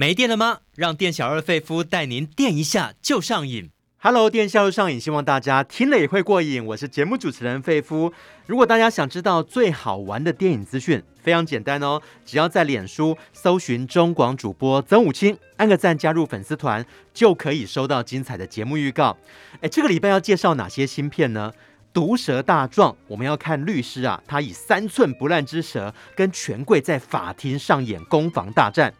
[0.00, 0.60] 没电了吗？
[0.76, 3.68] 让店小二费夫带您电一下就上瘾。
[3.98, 6.64] Hello，电小二上瘾，希望大家听了也会过瘾。
[6.64, 8.10] 我是节目主持人费夫。
[8.46, 19.18] 如果大家想知道最好玩的电影资讯，非常简单哦，只要在脸书搜寻中广主播曾武清，按个赞加入粉丝团，就可以收到精彩的节目预告。
[19.60, 21.52] 哎，这个礼拜要介绍哪些新片呢？
[21.92, 28.94] 毒舌大壮，我们要看律师啊，他以三寸不烂之舌跟权贵在法庭上演攻防大战。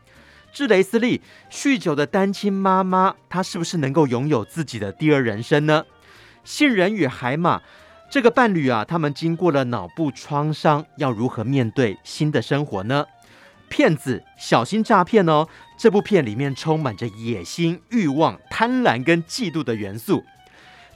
[0.53, 5.85] 致雷斯利，酗酒的单亲妈妈，她是不是能够拥有自己的第二人生呢？
[6.45, 7.61] 杏仁与海马
[8.11, 13.07] 这个伴侣啊，他们经过了脑部创伤，要如何面对新的生活呢？
[13.69, 15.47] 骗子，小心诈骗哦！
[15.79, 20.25] 这部片里面充满着野心、欲望、贪婪跟嫉妒的元素。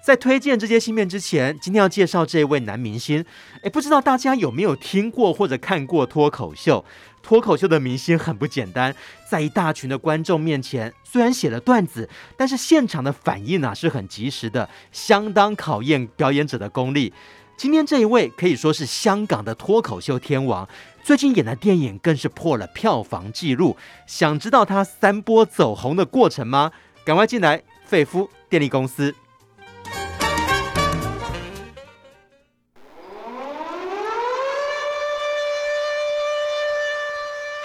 [0.02, 3.24] 在推荐这些新片之前，今天要介绍这位男明星。
[3.62, 6.84] 诶，不知道大家有没有听过或者看过脱口秀？
[7.24, 8.94] 脱口秀的明星很不简单，
[9.26, 17.12] 在一大群的观众面前，虽然写了段子，但是现场的反应啊是很及时的，相当考验表演者的功力。
[17.56, 20.68] 今天这一位可以说是香港的脱口秀天王，
[21.02, 23.76] 最近演的电影更是破了票房纪录。
[24.06, 26.72] 想知道他三波走红的过程吗？
[27.06, 29.14] 赶快进来，费夫电力公司。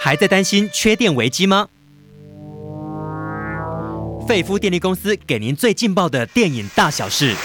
[0.02, 1.68] 还在担心缺电危机吗？
[4.26, 7.36] 费夫电力公司给您最劲爆的电影大小事。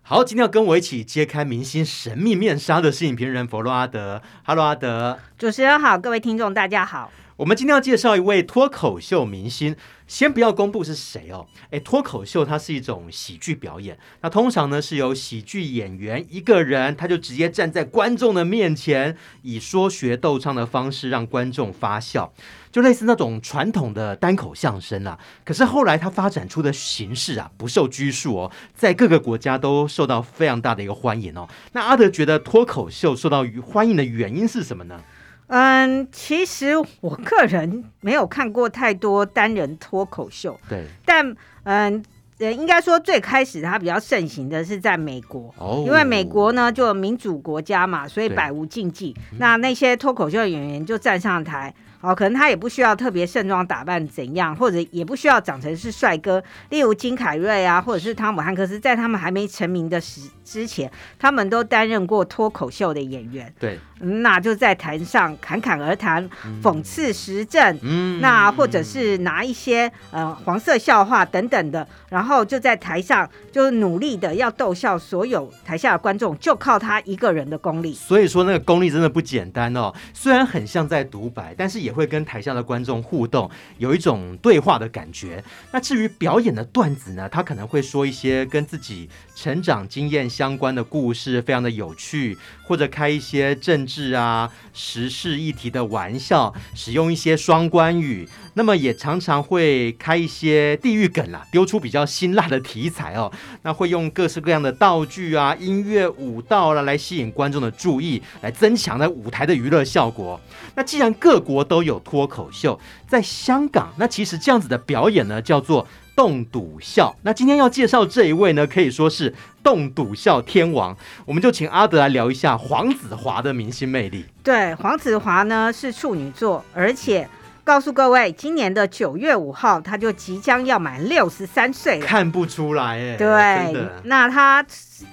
[0.00, 4.22] 好，今天要跟我一起揭开明星神秘面纱的是影评人佛洛阿德。
[4.42, 5.18] 哈喽，阿德。
[5.36, 7.12] 主持人好，各位听众大家好。
[7.36, 9.74] 我们今天要介绍一位脱口秀明星，
[10.06, 11.44] 先不要公布是谁哦。
[11.70, 22.32] 诶，脱口秀它是一种喜剧表演，那通常呢是由喜剧演员一个人，他就直接站在观众的面前，以说学逗唱的方式让观众发笑，
[22.70, 25.18] 就类似那种传统的单口相声啊。
[25.44, 31.48] 可是后来他发展出的形式啊，不受拘束哦，在各个国家都受到非常大的一个欢迎哦。
[31.72, 35.02] 那阿德觉得脱口秀受到欢迎的原因是什么呢？
[35.46, 41.34] 嗯，其实我个人没有看过太多单人脱口秀，对，但
[41.64, 42.02] 嗯，
[42.38, 51.74] 应该说最开始它比较盛行的是在美国，哦，因为美国呢就民主国家嘛，所以百无禁忌，那那些脱口秀演员就站上台。
[52.00, 63.50] 哦，可能他也不需要特别盛装打扮怎样，或者也不需要长成是帅哥，例如金凯瑞啊，或者是汤姆汉克斯，在他们还没成名的时之前，他们都担任过脱口秀的演员。
[63.58, 66.28] 对，那就在台上侃侃而谈，
[66.62, 77.94] 讽刺时政，嗯，那或者是拿一些呃黄色笑话等等的，然后就在台上就努力的要逗笑所有台下的观众，就靠他一个人的功力。
[77.94, 81.94] 所以说那个功力真的不简单哦，虽然很像在独白，但是也。
[81.94, 85.40] 会跟台下的观众互动，有一种对话的感觉。
[85.70, 93.54] 那至于表演的段子呢，他可能会说一些跟自己成长经验相关的故事，非常的有趣，或者开一些
[93.84, 98.26] 政治啊、时事议题的玩笑，使用一些双关语。
[98.54, 103.30] 那么也常常会开一些地狱梗啦，丢出比较辛辣的题材哦。
[103.62, 110.40] 那会用各式各样的道具啊、音乐、舞蹈啦，来吸引观众的注意，来增强在舞台的娱乐效果。
[110.74, 117.16] 那既然各国都有脱口秀，在香港，那其实这样子的表演呢，叫做洞笃笑。
[117.22, 120.96] 那今天要介绍这一位呢，可以说是洞笃笑天王。
[121.26, 124.24] 我们就请阿德来聊一下黄子华的明星魅力。
[124.42, 127.28] 对，黄子华呢是处女座，而且。
[127.64, 132.06] 告诉各位，今年的九月五号，他就即将要满六十三岁了。
[132.06, 134.62] 看不出来哎，对，那他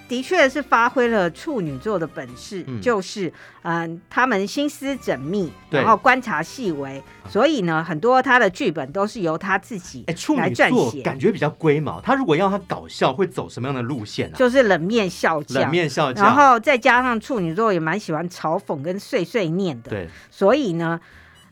[0.09, 3.31] 的确是发挥了处女座的本事，嗯、就是
[3.61, 10.13] 嗯、呃，他们心思缜密，然后观察细微，所以呢，很多他的剧本都是由他自己来
[10.51, 11.01] 撰写。
[11.01, 14.37] 感觉比较龟毛，他如果要他搞笑，会走什么样的路线呢、啊？
[14.37, 20.99] 就是冷面笑匠，冷面笑匠，然后再加上处女座也蛮喜欢嘲讽跟碎碎念的，对，所以呢。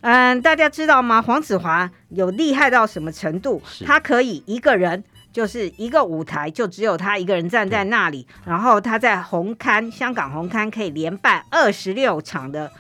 [0.01, 1.22] 嗯，大家知道吗？
[1.22, 3.62] 黄子华有厉害到什么程度？
[3.86, 5.04] 他可以一个人，
[5.34, 12.72] 就是一个舞台，就只有他一个人站在那里，然后他在红刊香港红刊可以连办二十六场的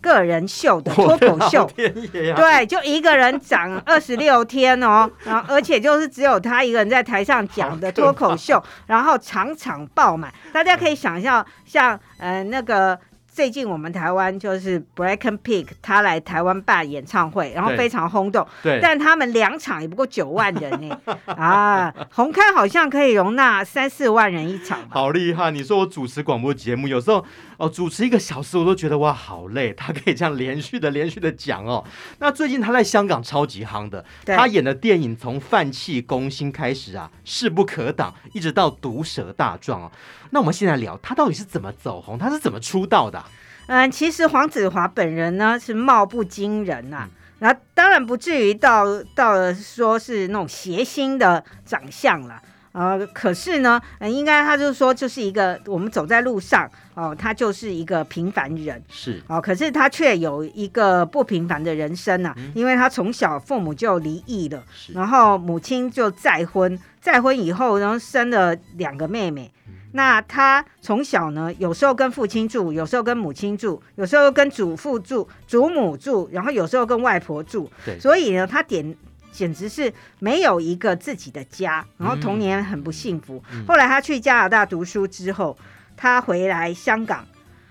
[0.00, 12.98] 个人秀的脱口秀，对，就一个人讲 二十六天哦，然后而且就是只有他一个人在台上讲的脱口秀，然后场场爆满，大家可以想象，像呃那个。
[13.34, 18.46] 最近我们台湾就是 BLACKPINK 他来台湾办演唱会，然后非常轰动。
[18.62, 20.96] 对，但他们两场也不过九万人呢。
[21.26, 24.78] 啊，红开好像可以容纳三四万人一场。
[24.88, 25.50] 好厉害！
[25.50, 27.24] 你说我主持广播节目，有时候
[27.56, 31.84] 哦，主持一个小时我都觉得哇好累，他可以这样连续的连续的讲哦。
[32.18, 39.92] 那最近他在香港超级夯的，他演的电影从《泛气攻心》开始啊，势不可挡，一直到《毒舌大壮》哦。
[40.30, 43.24] 那我们现在聊他到底是怎么走红，他是怎么出道的？
[43.66, 47.08] 嗯，其实黄子华本人呢是貌不惊人呐、啊。
[47.10, 52.40] 嗯那当然不至于到到了说是那种谐星的长相了，
[52.72, 69.50] 呃，可是呢，应该他就是说就是一个我们走在路上哦，他就是一个平凡人，是哦，可是他却有一个不平凡的人生呐、啊，嗯、因为他从小父母就离异了，是然后母亲就再婚，再婚以后然后生了两个妹妹。
[69.96, 77.70] 那他从小呢，有时候跟父亲住，有时候跟母亲住，有时候跟祖父住、祖母住，然后有时候跟外婆住。
[77.84, 78.92] 对，所以呢，他点
[79.30, 83.40] 简直是没有一个自己的家，然后童年很不幸福。
[83.52, 85.56] 嗯、后来他去加拿大读书之后，
[85.96, 87.24] 他回来香港，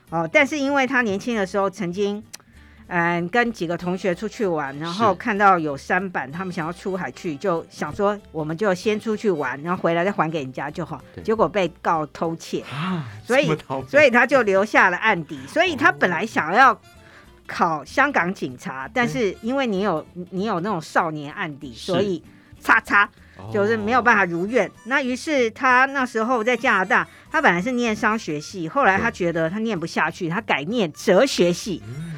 [0.10, 2.24] 哦，但是因为他年轻的时候曾经。
[2.88, 11.02] 嗯，跟几个同学出去玩，然后看到有舢板，他们想要出海去，就想说我们就先出去玩，然后回来再还给人家就好。
[11.24, 15.40] 结果被告偷窃，啊、所以所以他就留下了案底。
[15.48, 16.78] 所以他本来想要
[17.48, 22.22] 考香港警察，哦、但是因为你有你有那种少年案底，所以
[22.60, 23.10] 叉叉
[23.51, 24.68] 就是没有办法如愿。
[24.68, 31.81] 哦、那于是他那时候在加拿大，他本来是念商学系，后来他觉得他念不下去，他改念哲学系。
[31.88, 32.13] 嗯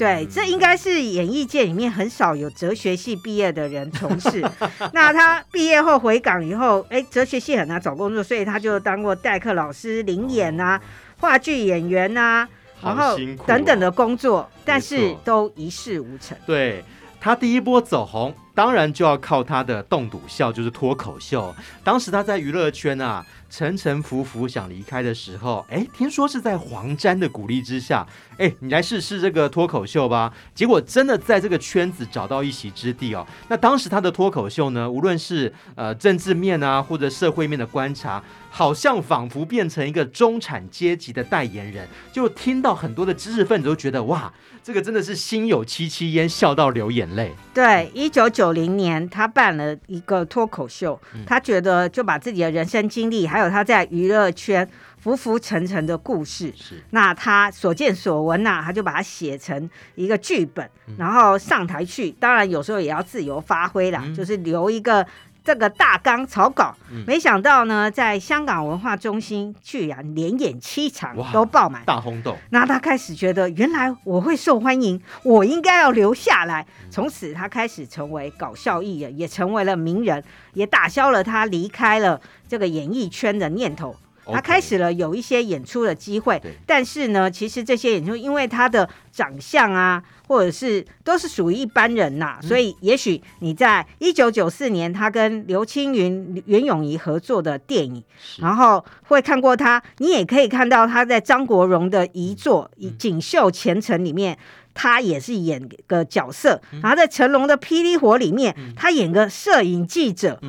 [0.00, 4.42] 对，这应该是演艺界里面很少有哲学系毕业的人从事。
[4.94, 10.80] 那他毕业后回港以后，哎，哲学系很难找工作，所以他就当过代课老师、领演啊、哦、
[11.18, 12.48] 话剧演员啊，
[12.82, 13.14] 然后
[13.46, 16.34] 等等的工作，哦、但是都一事无成。
[16.46, 16.82] 对，
[17.20, 21.54] 他第一波走红，当然就要靠他的动笃笑，就是脱口秀。
[21.82, 23.24] 当时他在娱乐圈啊。
[23.52, 28.06] 沉沉浮浮想离开的时候，哎，听说是在黄沾的鼓励之下，
[28.38, 30.32] 哎，你来试试这个脱口秀吧。
[30.54, 33.26] 结果真的在这个圈子找到一席之地哦。
[33.48, 41.88] 那当时他的脱口秀呢，无论是呃政治面啊，或者社会面的观察，好像仿佛变成一个中产阶级的代言人。
[42.12, 44.32] 就听到很多的知识分子都觉得哇，
[44.62, 47.34] 这个真的是心有戚戚焉，笑到流眼泪。
[47.52, 56.82] 对，一九九零年他办了一个脱口秀，他觉得就把自己的人生经历还还有他在娱乐圈浮浮沉沉的故事，是。
[56.90, 62.10] 那他所见所闻呐、啊，他就把它写成一个剧本，嗯、然后上台去。
[62.10, 65.06] 当然有时候也要自由发挥啦，嗯、就是留一个
[65.50, 66.72] 这个大纲草稿。
[66.92, 72.38] 嗯、没想到呢，在香港文化中心居然连演七场都爆满，大轰动。
[72.50, 76.64] 那他开始觉得，原来我会受欢迎，我应该要留下来。
[76.88, 80.22] 从此他开始成为搞笑艺人，也成为了名人，
[80.54, 83.96] 也打消了他离开了这个演艺圈的念头。
[84.32, 98.02] 他开始了有一些演出的机会，但是呢，其实这些演出因为他的长相啊，或者是都是属于一般人呐、啊，所以也许你在一九九四年他跟刘青云、袁咏仪合作的电影，
[98.38, 104.38] 然后会看过他，你也可以看到他在张国荣的遗作《锦绣前程》里面，
[104.74, 110.40] 他也是演个角色，然后在成龙的《霹雳火》里面，他演个摄影记者。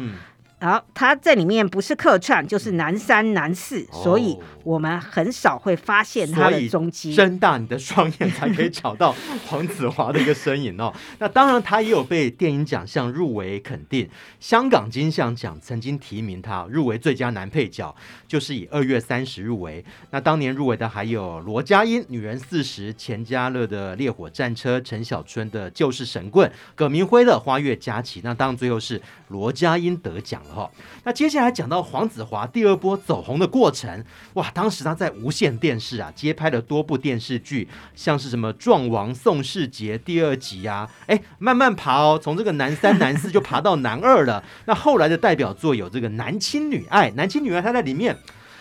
[0.62, 7.16] 然后他在里面不是客串，就是男三男四，哦、所以我们很少会发现他的踪迹。
[7.16, 9.15] 睁大你的双眼才可以找到
[9.48, 10.94] 黄子华的一个身影哦。
[11.18, 14.08] 那当然，他也有被电影奖项入围肯定。
[14.39, 17.96] 香港金像奖曾经提名他入围最佳男配角，
[18.27, 19.84] 就是以二月三十入围。
[20.12, 28.20] 那当年入围的还有罗家英《女人四十》，钱嘉乐的《烈火战车》，陈小春的《救世神棍》，葛明辉的《花月佳期》。
[28.24, 30.50] 那当然最后是罗家英得奖了。
[30.51, 30.70] 哈，
[31.03, 34.03] 那接下来讲到黄子华第二波走红的过程，
[34.34, 44.43] 哇，当时他在无线电视啊接拍了多部电视剧，像是什么《壮王宋世杰》第二集呀、啊，哎，慢慢爬哦，从这个男三男四就爬到男二了。
[44.65, 48.17] 那后来的代表作有这个《男亲女爱》，《男亲女爱》他在里面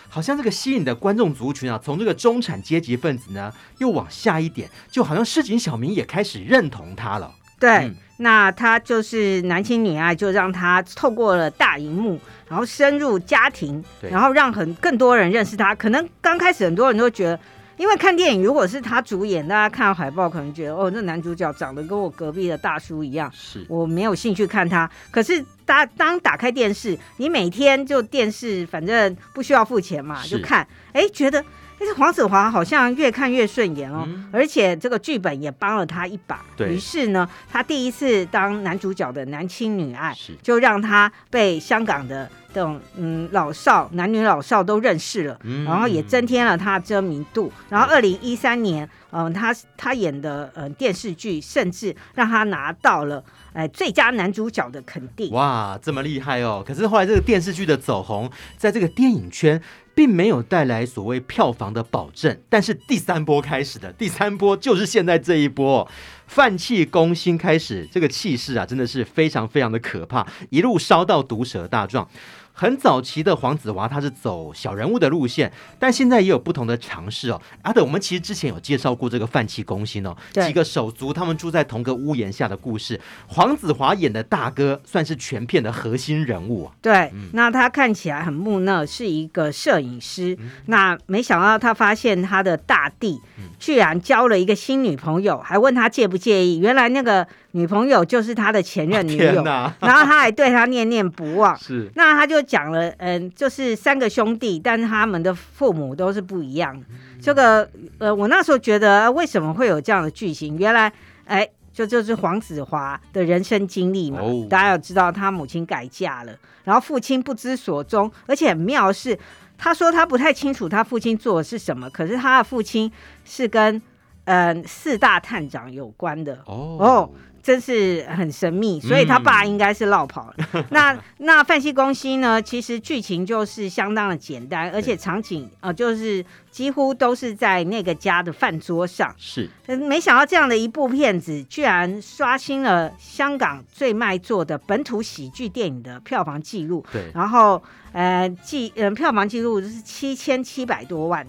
[0.07, 7.33] 好像这个吸引的观众族群啊，从这个中产阶级分子呢又往下一点，就好像市井小民也开始认同他了。
[7.59, 7.69] 对。
[7.85, 15.73] 嗯那他就是男亲女爱，就让他透过了大荧幕，然后深入家庭，然后让很更多人认识他。
[15.73, 17.39] 可能刚开始很多人都觉得，
[17.77, 24.87] 因为看电影如果是他主演，大家看到海报可能觉得，哦，那男主角长得跟我隔壁的大叔一样，是我没有兴趣看他。
[25.09, 31.43] 可是当当打开电视，你每天就电视，反正不需要付钱嘛，就看，哎，觉得。
[31.81, 36.45] 但是黄子华好像越看越顺眼哦，嗯、而且这个剧本也帮了他一把。
[36.55, 47.51] 对，于是呢，他第一次当男主角的男亲女爱，就让他被香港的这种嗯老少男女老少都认识了，嗯、然后也增添了他的知名度。
[47.67, 53.17] 然后二零一三年，嗯、呃，他他演的呃电视剧，甚至让他拿到了
[53.53, 55.31] 哎、呃、最佳男主角的肯定。
[55.31, 56.63] 哇，这么厉害哦！
[56.63, 59.59] 可是后来这个电视剧的走红，在这个电影圈。
[60.01, 65.87] 并没有带来所谓票房的保证，但是第三波开始的第三波就是现在这一波，
[66.25, 72.09] 泛气攻心开始，这个气势啊，真的是非常非常的可怕，一路烧到毒蛇大壮。
[72.53, 77.41] 很早期的黄子华，他是走小人物的路线，但现在也有不同的尝试哦。
[77.61, 82.99] 阿德，我们其实之前有介绍过这个泛气攻心哦，对几个手足他们住在同个屋檐下的故事。
[83.25, 86.73] 黄子华演的大哥算是全片的核心人物啊。
[86.81, 90.37] 对，嗯、那他看起来很木讷，是一个摄影师。
[90.39, 93.19] 嗯、那没想到他发现他的大弟
[93.59, 96.59] 居然交了一个新女朋友，还问他介不介意。
[96.59, 97.27] 原来那个。
[97.53, 101.53] 女朋友就是他的前任女友，啊、 然后他还对他念念不忘。
[101.59, 106.73] 是，那他就讲了，嗯，就是三个兄弟，但是他们的父母都是不一样。
[106.89, 110.57] 嗯、这个，呃，我那时候觉得为什么会有这样的剧情？
[110.57, 110.89] 原来，
[111.25, 114.21] 哎，就就是黄子华的人生经历嘛。
[114.21, 116.31] 哦、大家要知道，他母亲改嫁了，
[116.63, 119.19] 然后父亲不知所踪，而且很妙是，
[119.63, 122.91] 他说他不太清楚他父亲做的是什么，可是他的父亲
[123.23, 123.79] 是跟
[124.23, 126.77] 嗯四大探长有关的哦。
[126.79, 127.09] 哦
[127.43, 130.35] 真是很神秘，所以他爸应该是落跑了。
[130.53, 132.39] 嗯、 那那范西公西呢？
[132.39, 139.15] 其实剧情就是相当的简单，而且场景啊、呃，就是几乎都是在那个家的饭桌上。
[139.17, 146.85] 是，没想到这样的一部片子，居然刷新了香港最卖座的本土喜剧电影的票房纪录。
[146.91, 147.61] 对，然后
[147.93, 151.25] 呃，记呃票房纪录是七千七百多万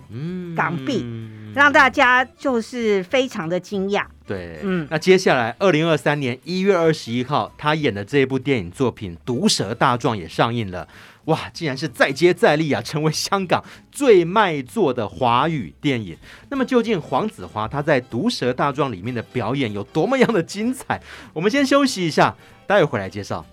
[0.56, 4.04] 港币，嗯、让大家就是非常的惊讶。
[4.24, 10.86] 对，嗯，那接下来二零二三年一月二十一号，他演的这一部电影作品《毒舌大状》也上映了，
[11.26, 16.16] 哇，竟然是再接再厉啊，成为香港最卖座的华语电影。
[16.50, 21.00] 那么究竟黄子华他在《毒舌大状》里面的表演有多么样的精彩？
[21.32, 22.36] 我们先休息一下，
[22.66, 23.46] 待会回来介绍。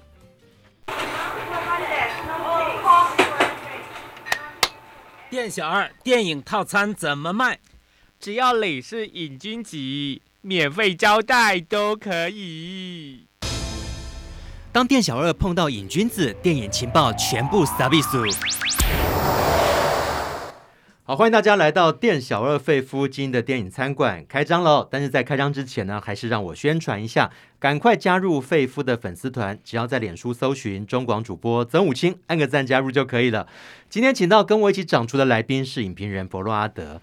[5.29, 7.59] 店小二，电影套餐怎么卖？
[8.19, 9.77] 只要你是瘾君子。
[10.41, 13.28] 免费招待都可以。
[14.79, 18.23] 当店小二碰到瘾君子，电影情报全部撒比苏。
[21.03, 24.87] 好，欢迎大家来到店小二费夫经营的电影餐馆，开张喽！
[24.89, 33.47] 但是在开张之前呢，还是让我宣传一下，赶快加入费夫的粉丝团，只要在脸书搜寻中广主播曾武清，按个赞加入就可以了。
[33.89, 37.01] 今天请到跟我一起长出的来宾是影评人佛洛阿德。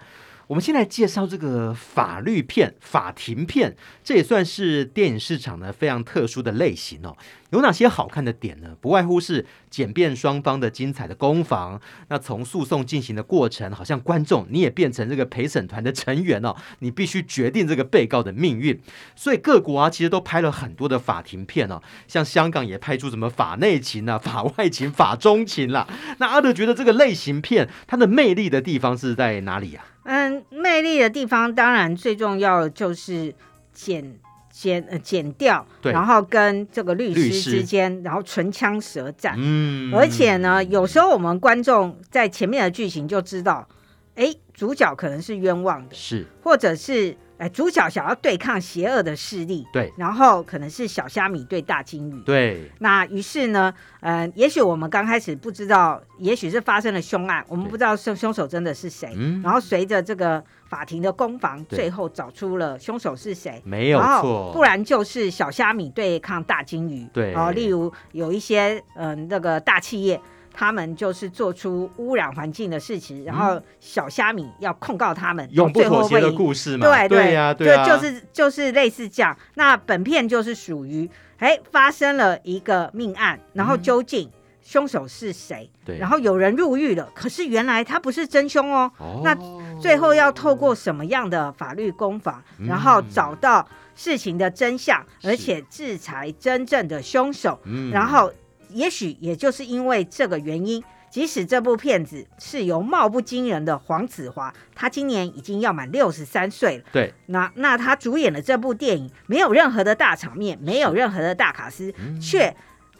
[0.48, 7.16] 我们先来介绍这个法律片、法庭片，这也算是电影市场呢非常特殊的类型哦。
[7.50, 8.76] 有哪些好看的点呢？
[8.80, 11.80] 不外乎是检辩双方的精彩的攻防。
[12.08, 18.80] 那从诉讼进行的过程，好像观众你也变成这个陪审团的成员哦，你必须决定这个被告的命运。
[19.14, 25.86] 所以各国啊，其实都拍了很多的法庭片哦，像香港也拍出什么法内情啊、 法外情、法中情啦。
[26.18, 29.86] 那阿德觉得这个类型片它的魅力的地方是在哪里啊？
[30.04, 33.34] 嗯，魅力的地方当然最重要的就是
[33.72, 34.18] 剪
[34.58, 39.34] 剪呃剪掉，然后跟这个律师之间，然后唇枪舌战。
[39.36, 43.68] 嗯，而且呢，有时候我们观众在前面的剧情就知道，
[44.14, 47.14] 哎，主角可能是冤枉的，是，或者是。
[47.38, 52.70] 哎，主角想要对抗邪恶的势力，对，然后可能是小虾米对大鲸鱼，对。
[52.78, 59.12] 那于是呢，呃，也许我们刚开始不知道，也许是发生了凶案，我们不知道凶凶手真的是谁。
[59.16, 59.42] 嗯。
[59.42, 64.50] 然后随着这个法庭的攻防，最后找出了凶手是谁，没有错。
[64.54, 67.34] 不然就是小虾米对抗大鲸鱼，对。
[67.34, 70.20] 哦，例如有一些嗯、呃，那个大企业。
[70.58, 76.86] 他们就是做出污染环境的事情，然后小虾米要控告他们，永不妥协的故事嘛？
[76.86, 79.36] 对对呀，对，就是就是类似这样。
[79.54, 84.30] 那本片就是属于，哎，发生了一个命案，然后究竟
[84.62, 85.70] 凶手是谁？
[85.84, 88.90] 对，然后有人入狱了，可是原来他不是真凶哦。
[89.22, 89.36] 那
[89.78, 97.60] 最后要透过什么样的法律攻防，然后找到事情的真相，而且制裁真正的凶手，
[97.92, 98.32] 然后。
[98.70, 106.84] 也许也就是因为这个原因，即使这部片子是由貌不惊人的黄子华，他今年已经要满六十三岁了。
[106.92, 112.54] 对，那那他主演的这部电影没有任何的大场面，没有任何的大卡司，却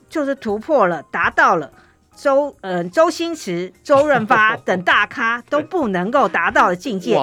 [0.09, 1.73] 就是突破了，达到了
[2.15, 7.19] 周呃周星驰、周润发 等大咖都不能够达到的境界，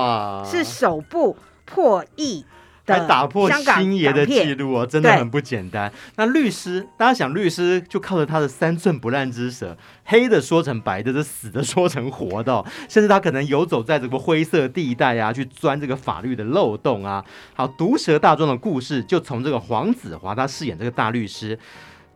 [0.46, 1.36] 是首部
[1.66, 2.46] 破亿。
[2.86, 5.92] 还打破星爷的记录哦，真的很不简单。
[6.18, 17.24] 那律师，大家想，律师就靠着他的三寸不烂之舌，黑的说成白的，这死的说成活的哦，甚至他可能游走在这个灰色地带啊，去钻这个法律的漏洞啊。
[17.54, 21.58] 好，毒舌大状的故事就从这个黄子华他饰演这个大律师，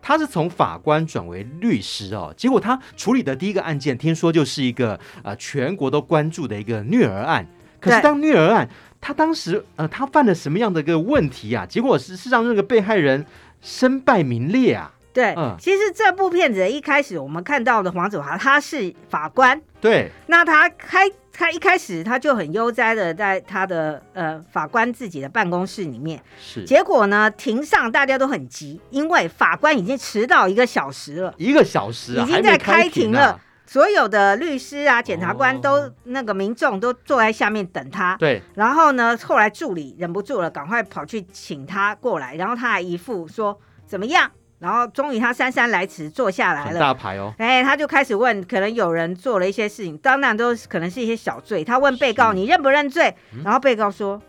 [0.02, 7.48] 他是从法官转为律师哦，结果他处理的第一个案件，听说就是一个呃全国都关注的一个虐儿案。
[7.80, 8.68] 可是当虐儿案。
[9.08, 11.66] 他当时呃，他犯了什么样的一个问题啊？
[11.66, 13.26] 结果是是让那个被害人
[13.62, 14.92] 身败名裂啊。
[15.14, 33.40] 对，嗯，其实这部片子一开始我们看到的黄子华他是法官，对，那他开他一开始他就很悠哉的在他的呃法官自己的办公室里面，是，结果呢庭上大家都很急，因为法官已经迟到一个小时了，一个小时啊，已经在开庭了。
[33.68, 38.16] 所有的律师啊、检察官都、哦、那个民众都坐在下面等他。
[38.18, 38.42] 对。
[38.56, 42.36] 然后呢，后来助理忍不住了，赶快跑去请他过来。
[42.36, 44.32] 然后他还一副说怎么样？
[44.60, 46.80] 然后终于他姗姗来迟坐下来了。
[46.80, 47.34] 大牌哦。
[47.38, 51.64] 哎，他就开始问，可能有人做了一些事情，当然都可能是一些小罪。
[51.64, 54.22] 他问被告：“你认不认罪？”然后被告说。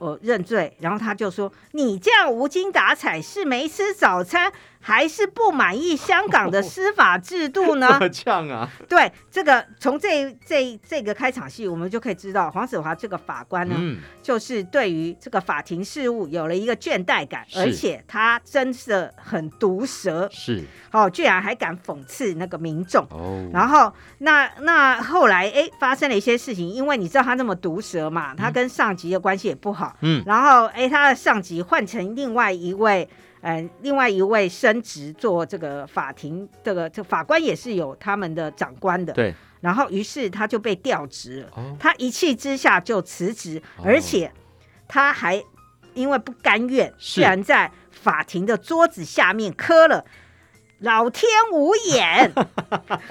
[0.00, 8.68] 我认罪，然后他就说：“你这样无精打采，是没吃早餐，还是不满意香港的司法制度呢？” 呛啊！
[8.88, 23.48] 对，这个从这这这个开场戏，我们就可以知道黄子华这个法官呢，嗯、就是对于这个法庭事务有了一个倦怠感，而且他真的很毒舌，是哦，居然还敢讽刺那个民众哦。
[23.52, 29.94] 然后那那后来哎，发生了一些事情，因为你知道他那么毒舌嘛，他跟上级的关系也不好。
[30.00, 33.08] 嗯，然后哎，他的上级换成另外一位，
[33.40, 39.34] 呃，另外一位升职做这个法庭这个这法官也是有他们的长官的，对。
[39.60, 44.32] 然后于是他就被调职了，哦、他一气之下就辞职，哦、而且
[44.86, 45.42] 他还
[45.94, 50.04] 因为不甘愿，居然在法庭的桌子下面磕了。
[50.80, 52.32] 老天无眼，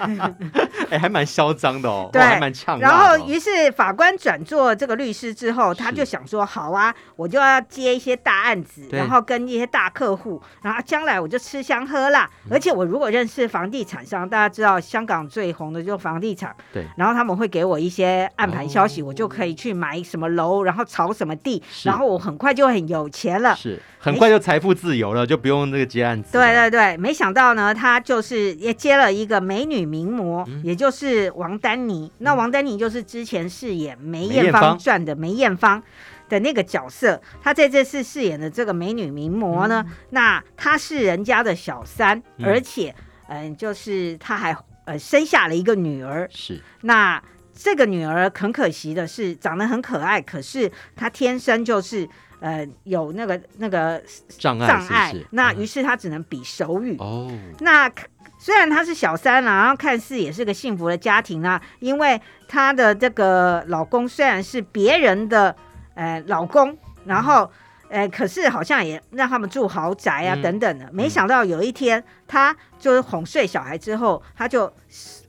[0.88, 2.80] 哎、欸，还蛮嚣张的哦， 对，还蛮呛。
[2.80, 12.24] 然后，于是法官转做这个律师之后，他就想说：好啊，我就要接一些大案子，然后跟一些大客户，然后将来我就吃香喝辣。
[12.46, 16.86] 嗯、而且，我如果认识房地产商，大家知道香港最红的就是房地产，对。
[16.96, 26.32] 然后他们会给我一些暗盘消息，哦、我就可以去买什么楼，然后炒什么地，然后我很快就很有钱了，是，很快就财富自由了，就不用那个接案子。
[26.32, 27.57] 对对对，没想到呢。
[27.58, 32.06] 呢，他就是也接了一个美女名模，嗯、也就是王丹妮。
[32.06, 35.82] 嗯、那王丹妮就是之前饰演梅艳芳传的梅艳芳
[36.28, 37.20] 的那个角色。
[37.42, 42.94] 她在这次饰演的这个美女名模呢，嗯、那她是人家的小三，嗯、而且
[43.26, 46.28] 嗯、呃，就是她还呃生下了一个女儿。
[46.30, 47.20] 是，那
[47.52, 52.08] 这个女儿很可惜的是长得很可爱，可是她天生就是。
[52.40, 56.96] 呃，有那个那个障碍，障碍，那于是他只能比手语。
[56.98, 57.90] 哦，那
[58.38, 65.54] 虽然他是小三啦，然后看似也是个幸福的家庭啊，因为他的这个老公虽然是别人的
[65.94, 67.50] 呃老公，然后
[67.88, 70.84] 呃，可是好像也让他们住豪宅啊等等的。
[70.86, 74.72] 嗯、没想到有一天，他就是哄睡小孩之后，他就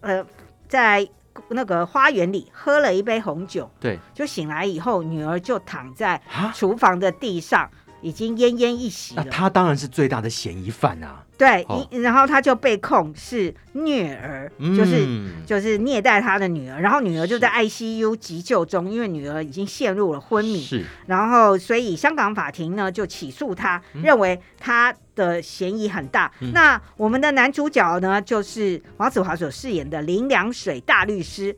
[0.01, 0.23] 呃
[0.67, 1.07] 在。
[1.49, 6.21] 那个花园里喝了一杯红酒，对，就醒来以后，女儿就躺在
[6.53, 7.69] 厨房的地上，
[8.01, 9.23] 已经奄奄一息了。
[9.25, 11.23] 他当然是最大的嫌疑犯啊。
[11.37, 15.07] 对，哦、然后他就被控是虐儿，嗯、就是
[15.45, 20.61] 就是虐待他的女儿，然后女儿就在 ICU 急救中，因为女儿已经陷入了昏迷。
[20.61, 26.29] 是，然后所以香港法庭呢就起诉他，嗯、认为他的嫌疑很大。
[26.41, 31.55] 嗯、那我们的男主角呢就是黄子华所饰演的林良水大律师。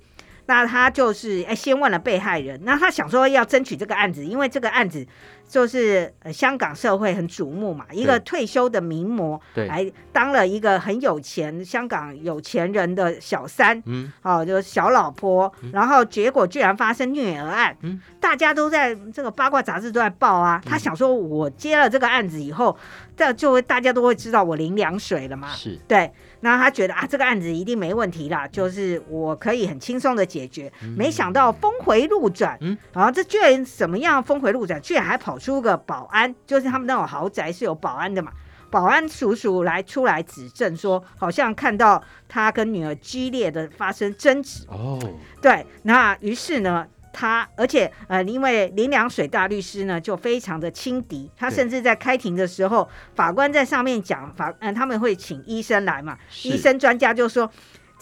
[0.51, 5.07] 那他就是哎，先问了被害人，那他想说要争取这个案子，因为这个案子
[5.47, 22.77] 就是呃香港社会很瞩目嘛，一个退休的名模，对，来当了一个很有钱香港有钱人的小三，嗯，哦，就是小老婆，嗯、然后结果居然发生虐儿案，嗯，大家都在这个八卦杂志都在报啊，嗯、他想说我接了这个案子以后，
[23.15, 25.79] 这就会大家都会知道我淋凉水了嘛，是。
[25.87, 26.11] 对。
[26.41, 30.71] 那他觉得啊，这个案子一定没问题啦，就是我可以很轻松的解决。
[30.84, 34.82] 嗯、没想到峰回路转，嗯，然后这居然怎么样峰回路转？
[34.82, 38.32] 居然还跑出个保安，就是他们那种豪宅是有保安的嘛。
[38.69, 44.65] 保安叔叔来出来指证说，好像看到他跟女儿激烈的发生争执。
[44.67, 44.99] 哦，
[45.41, 46.88] 对，那于是呢。
[47.13, 57.50] 他，而且呃，因为林良水大律师呢，就非常的轻敌，他甚至在开庭的时候，法官在上面讲法，嗯、呃，他们会请医生来嘛，医生专家就说，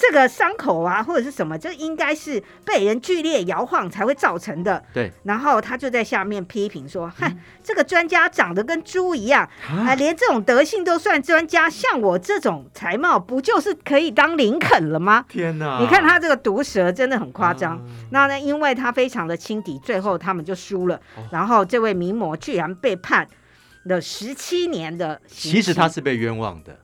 [0.01, 4.81] 这个伤口啊，或者是什么，这应该是被人剧烈摇晃才会造成的。
[4.93, 15.79] 对，然后他就在下面批评说：“嗨、嗯，这个专家长得跟猪一样，啊连这种德性都算专家，像我这种才貌，不就是可以当林肯了吗？”天哪！
[15.81, 17.75] 你看他这个毒舌真的很夸张。
[17.75, 17.81] 啊、
[18.12, 20.95] 那呢，因为他非常的轻敌，最后他们就输了。
[21.17, 23.27] 哦、然后这位名模居然被判
[23.83, 25.51] 了十七年的刑。
[25.51, 26.77] 其实他是被冤枉的。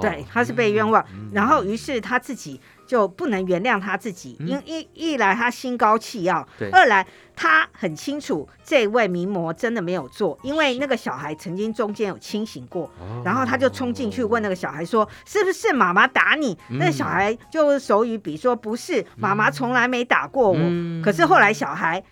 [0.00, 12.90] 对，他是被冤枉，嗯、然后于是他自己就不能原谅他自己，因、嗯、一一来他心高气傲，二来他很清楚这位名模真的没有做，因为那个小孩曾经中间有清醒过，
[13.24, 20.58] 然后他就冲进去问那个小孩说：“是不是妈妈打你？”嗯、那小孩就手语比说：“不是，妈妈从来没打过我。
[20.58, 22.02] 嗯”可是后来小孩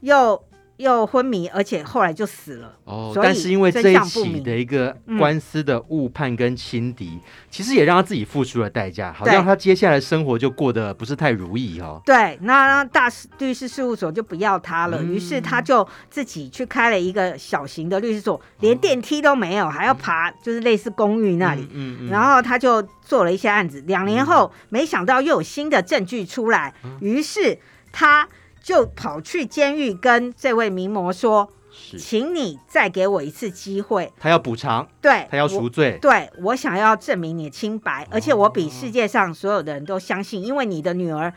[0.00, 0.42] 又。
[0.78, 2.72] 又昏迷，而且后来就死了。
[2.84, 12.00] 哦，但是因为这一起的一个官司的误判跟轻敌，嗯、其实也让他自己付出了代价，好像他接下来生活就过得不是太如意哦。
[12.06, 21.62] 对，那大律师事务所就不要他了，嗯、于是他就自己去开了一个小型的律师所，连电梯都没有，哦、还要爬，就是类似公寓那里。
[21.62, 22.08] 嗯嗯，嗯。
[22.08, 27.58] 然后他就做了一些案子，两年后，没想到又有新的证据出来，嗯、于是
[27.90, 28.28] 他。
[28.68, 31.50] 就跑去监狱跟这位名模说
[31.98, 41.32] ：“请你再给我一次机会。”他要补偿，对，他要赎罪，对，我想要证明你的清白，哦、而且我比世界上所有的人都相信，因为你的女儿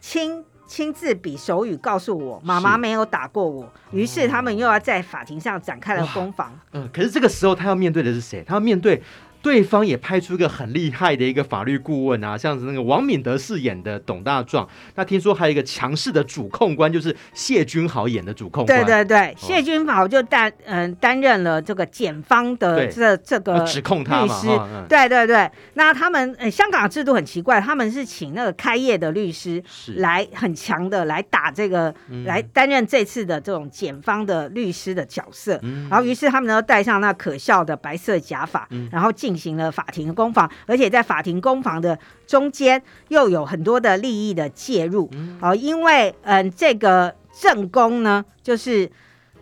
[0.00, 3.64] 亲亲自比手语告诉我，妈妈没有打过我。
[3.90, 6.56] 是于是他们又要在法庭上展开了攻防。
[6.70, 8.44] 嗯、呃，可是这个时候他要面对的是谁？
[8.46, 9.02] 他要面对。
[9.46, 14.68] 对方也派出一个很厉害的一个法律顾问啊，像是那个王敏德饰演的董大壮。
[14.96, 18.84] 那听说还有一个强势的主控官，就是谢君豪演的主控官。
[18.84, 24.48] 对对对，谢君豪就担嗯担任了这个检方的这这个指控他律师。
[24.88, 29.62] 对对对，那他们、呃、香港的制度很奇怪，他们是请那个开业的律师
[29.98, 35.56] 来很强的来打这个，是来担任这次的这种检方的律师的角色。
[35.62, 39.35] 嗯、然后于是他们都戴上那可笑的白色假发，嗯、然后进。
[39.36, 45.10] 进行了法庭攻防，而且在法庭攻防的中间又有很多的利益的介入。
[45.38, 48.90] 好、嗯，因为嗯、呃，这个正宫呢，就是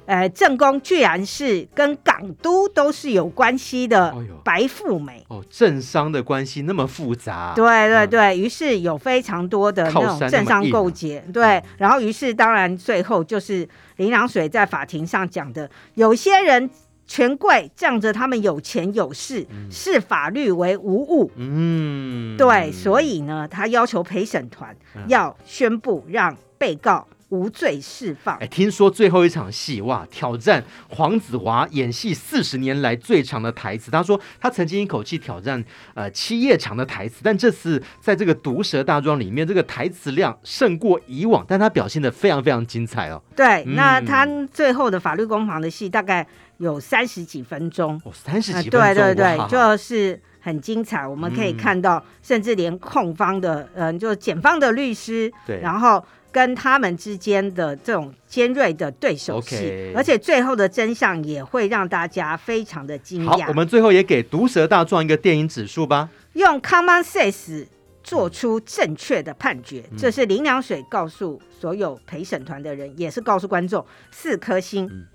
[0.06, 7.52] 呃，正宫居然是跟港都都是有关系的白富美哦，政商的关系那么复杂。
[7.54, 11.20] 对对对，嗯、于是有非常多的那种政商勾结。
[11.20, 13.66] 啊、对，然后于是当然最后就是
[13.98, 16.68] 林良水在法庭上讲的，有些人。
[17.06, 21.30] 权贵仗着他们有钱有势，视、嗯、法律为无物。
[21.36, 24.74] 嗯，对，所以呢，他要求陪审团
[25.06, 28.36] 要宣布让被告无罪释放。
[28.38, 33.90] 哎，听说最后一场戏哇，挑战黄子华演戏四十年来最长的台词。
[33.90, 35.62] 他说他曾经一口气挑战
[35.94, 43.20] 呃七页长的台词，但这次在这个毒舌大状里面，这个台词量胜过以往，但他表现的非常非常精彩哦。
[43.36, 46.26] 对，嗯、那他最后的法律攻防的戏大概。
[46.58, 51.06] 有三十几分钟，哦，三十几分钟，呃，对对对，就是很精彩。
[51.06, 63.26] 我们可以看到，嗯、甚至连控方的，嗯、呃，就检方的律师，对，然后跟他们之间的这种尖锐的对手戏，Okay 而且最后的真相也会让大家非常的惊讶。
[63.26, 66.08] 好，我们最后也给《毒舌大状》一个电影指数吧。
[66.34, 67.66] 用 common sense
[68.02, 74.86] 做出正确的判决，嗯、这是林良水告诉所有陪审团的人，也是告诉观众，四颗星。
[74.86, 75.06] 嗯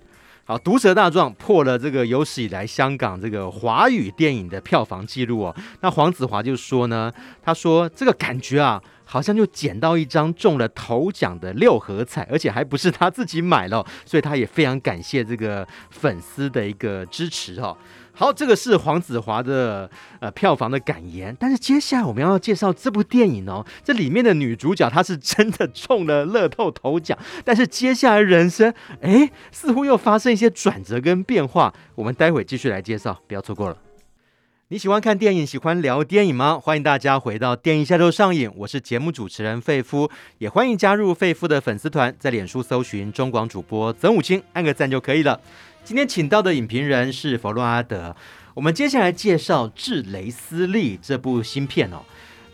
[0.50, 5.54] 啊，《毒舌大壮》破了这个有史以来香港这个华语电影的票房记录哦。
[5.80, 17.76] 那黄子华就说呢，他说这个感觉啊，好像就捡到一张中了头奖的六合彩，而且还不是他自己买了，所以他也非常感谢这个粉丝的一个支持哦。
[18.20, 33.78] 好，这个是黄子华的呃票房的感言，但是接下来我们要介绍这部电影哦，这里面的女主角她是真的中了乐透头奖，但是接下来人生哎似乎又发生一些转折跟变化，我们待会继续来介绍，不要错过了。
[34.68, 36.60] 你喜欢看电影，喜欢聊电影吗？
[36.62, 45.40] 欢迎大家回到电影下周上映，我是节目主持人费夫，也欢迎加入费夫的粉丝团，在脸书搜寻中广主播曾武清，按个赞就可以了。
[45.82, 48.14] 今天请到的影评人是佛洛阿德。
[48.54, 52.02] 我们接下来介绍《致雷斯利》这部新片哦。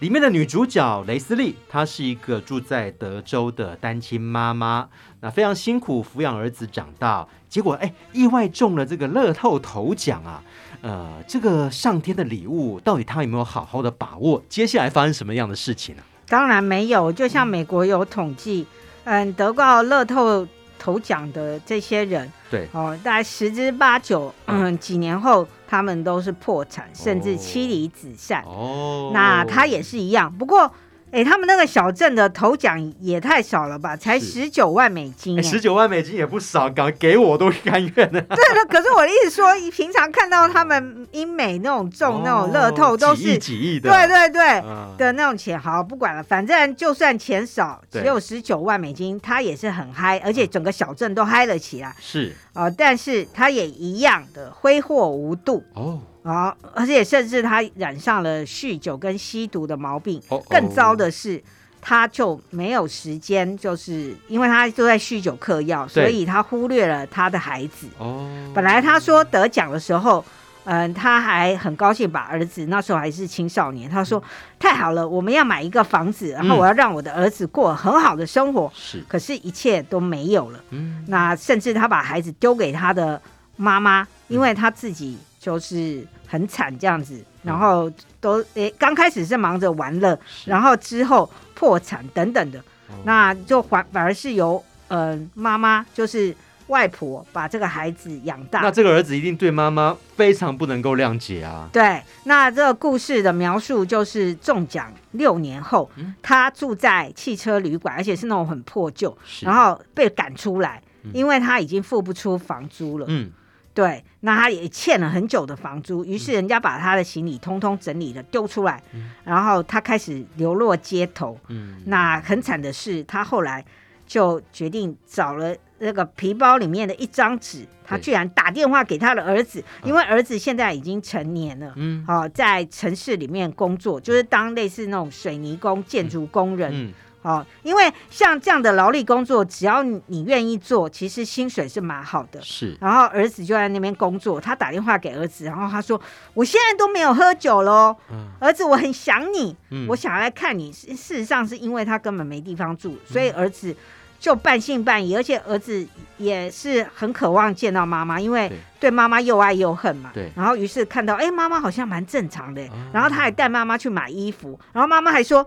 [0.01, 4.89] 里面的女主角雷斯利，她是一个住在德州的单亲妈妈，
[5.21, 10.43] 那非常辛苦抚养儿子长大，结果哎，意外中了这个乐透头奖啊！
[10.83, 14.43] 呃，这个上天的礼物，到底她有没有好好的把握？
[14.49, 16.03] 接下来发生什么样的事情呢？
[16.29, 18.67] 当然没有，就像美国有统计，
[19.05, 20.47] 嗯，得到乐透。
[20.87, 28.41] 头奖的这些人，对哦，大概十之八九，嗯，几年后他们都是破产，甚至妻离子散。
[28.47, 30.33] 哦，那他也是一样。
[30.33, 30.73] 不过，
[31.17, 35.43] 哎，他们那个小镇的头奖也太少了吧，才十九万美金。
[35.43, 38.21] 十九万美金也不少，敢给我都甘愿的。
[38.29, 45.59] 对的，可是我的意思说，平常看到他们英美那种中那种乐透都是几亿几亿的，对对对、嗯、的那种钱。
[45.59, 51.97] 好，不管了，反正就算钱少，只有十九万美金，他也是很嗨，而且整个小镇都嗨了起来。
[51.99, 55.99] 是啊、呃，但是他也一样的挥霍无度哦。
[56.27, 56.57] 啊、哦！
[56.75, 60.21] 而且甚至他染上了酗酒跟吸毒的毛病。
[60.29, 61.41] 哦哦、更糟的是，
[61.81, 67.87] 他就没有时间，就是因为他都在酗酒嗑药，所以他忽略了他的孩子。
[67.99, 68.29] 哦。
[68.53, 70.25] 本来他说得奖的时候，
[70.65, 74.21] 嗯、呃，他还很高兴，把儿子那时候还是青少年，他说
[74.59, 79.05] ：“太好了，我们要买一个房子，然后我要让我的儿子过很好的生活。”是、嗯。
[79.07, 80.59] 可是，一切都没有了。
[80.71, 81.05] 嗯。
[81.07, 83.23] 那甚至他把孩子丢给他的
[83.55, 86.05] 妈妈，因为他自己就是。
[86.27, 92.59] 很惨这样子，然后都诶，刚开始是忙着玩乐，然后之后破产等等的，
[92.89, 96.35] 哦、那就反反而是由嗯妈妈，就是
[96.67, 98.61] 外婆把这个孩子养大。
[98.61, 101.69] 那这个儿子一定对妈妈非常不能够谅解啊。
[101.73, 113.07] 对，那这个故事的描述就是中奖六年后，嗯、他住在汽车旅馆，而且是那种很破旧，然后被赶出来，嗯、因为他已经付不出房租了。
[113.09, 113.31] 嗯。
[113.77, 121.39] 对，那他也欠了很久的房租，于是人家把他的行李通通整理了丢出来，嗯、然后他开始流落街头。
[121.49, 123.63] 嗯，那很惨的是，他后来
[124.07, 136.73] 就决定找了那个皮包里面的一张纸，他居然打电话给他的儿子，因为儿子现在已经成年了，嗯，好，在城市里面工作，就是当类似那种水泥工、建筑工人。
[136.73, 136.93] 嗯嗯
[137.27, 142.41] 哦，因为像这样的劳力工作，只要你愿意做，其实薪水是蛮好的。
[142.41, 146.01] 是，然后儿子就在那边工作，他打电话给儿子，然后他说
[146.35, 153.75] ：“我现在都没有喝酒喽，嗯、儿子，我很想你，嗯、我想要来看你。”事实上是因为他根本没地方住，所以儿子
[154.21, 155.85] 就半信半疑，而且儿子
[156.19, 160.13] 也是很渴望见到妈妈，因为对妈妈又爱又恨嘛。
[160.15, 160.31] 对。
[160.37, 162.63] 然后于是看到，哎，妈妈好像蛮正常的，
[162.93, 165.45] 然后他还带妈妈去买衣服，然后妈妈还说。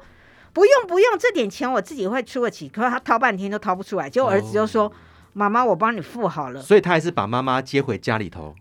[0.54, 2.68] 不用不用，这点钱我自己会出得起。
[2.68, 4.92] 可是他掏半天都掏不出来，结果儿子就说：“哦、
[5.34, 8.56] 妈妈，我帮你付好了。”所以他还是把妈妈接回家里头。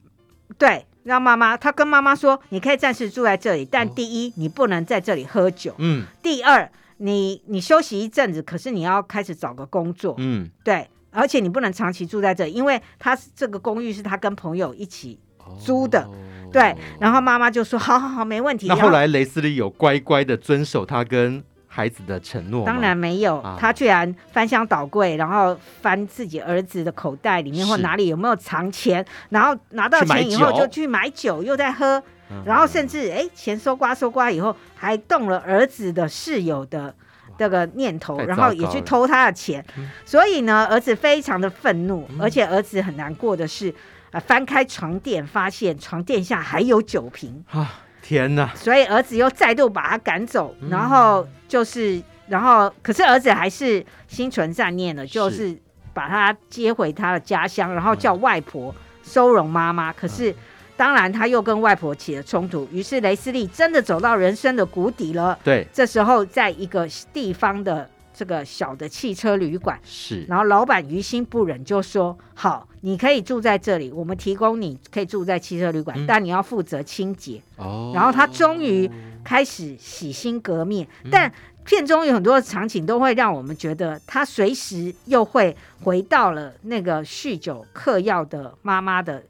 [0.56, 5.74] 对，让妈妈，他跟妈妈说：“你可以暂时住在这里，但第一，哦、你不能在这里喝酒。
[5.78, 6.04] 嗯。
[6.22, 10.14] 第二，你你休息一阵子，可是你要开始找个工作。
[10.18, 10.48] 嗯。
[10.64, 15.18] 对，而且你不能长期住在这里，因为他这个公寓是他跟朋友一起
[15.58, 16.02] 租的。
[16.02, 16.14] 哦、
[16.52, 16.74] 对。
[17.00, 21.44] 然后妈妈就说：“好好好，没问题。”那后来雷斯利有乖乖的遵守他跟。
[21.78, 32.02] 孩子的承诺当然没有，啊、他居然翻箱倒柜，然后翻自己儿子的口袋里面或哪里有没有藏钱，然后拿到钱以后就去买酒，又在喝，
[32.44, 36.92] 然后甚至哎钱搜刮搜刮以后还动了儿子的室友的
[37.38, 39.64] 这个念头，然后也去偷他的钱，
[40.04, 43.72] 所以呢儿子非常的愤怒，而且儿子很难过的是，
[44.10, 47.44] 呃、翻开床垫发现床垫下还有酒瓶。
[47.52, 47.82] 啊。
[48.08, 48.48] 天呐！
[48.54, 55.54] 所以儿子又再度把他赶走，嗯、然后就是，然后可是儿子还是心存善念的，就是
[55.92, 59.90] 把他接回他的家乡，然后叫外婆收容妈妈。
[59.90, 60.34] 嗯、可是
[60.74, 65.38] 当然他又跟外婆起了冲突，于是雷斯利真的走到人生的谷底了。
[65.44, 67.90] 对，这时候在一个地方的。
[68.18, 69.78] 这个小的汽车旅馆。
[69.84, 78.90] 是，然后老板于心不忍，就说：“好，你可以住在这里，我们提供你可以住在汽车旅馆，嗯、但你要负责清洁。”哦，然后他终于
[79.22, 81.32] 开始洗心革面，嗯、但
[81.64, 89.22] 片中有很多的场景都会让我们觉得他随时又会回到了那个酗酒嗑药的妈妈的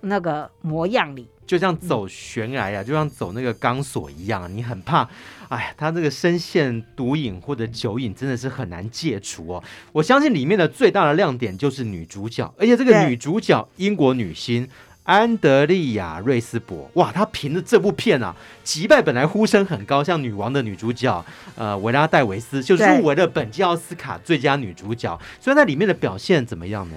[0.00, 1.28] 那个模样里。
[1.46, 5.08] 就像走悬崖啊，嗯、就像走那个钢索一样，你很怕，
[5.48, 9.64] 哎呀，他这个深陷毒瘾或者酒瘾真的是很难戒除哦。
[9.92, 14.68] 我相信里面的最大的亮点就是女主角，而且这个女主角英国女星
[15.04, 21.24] 安德利亚瑞斯伯，哇，她凭着这部片啊，击败本来呼声很高像女王的女主角
[21.56, 25.18] 呃维拉戴维斯，就入围了本届奥斯卡最佳女主角。
[25.40, 26.96] 所以在里面的表现怎么样呢？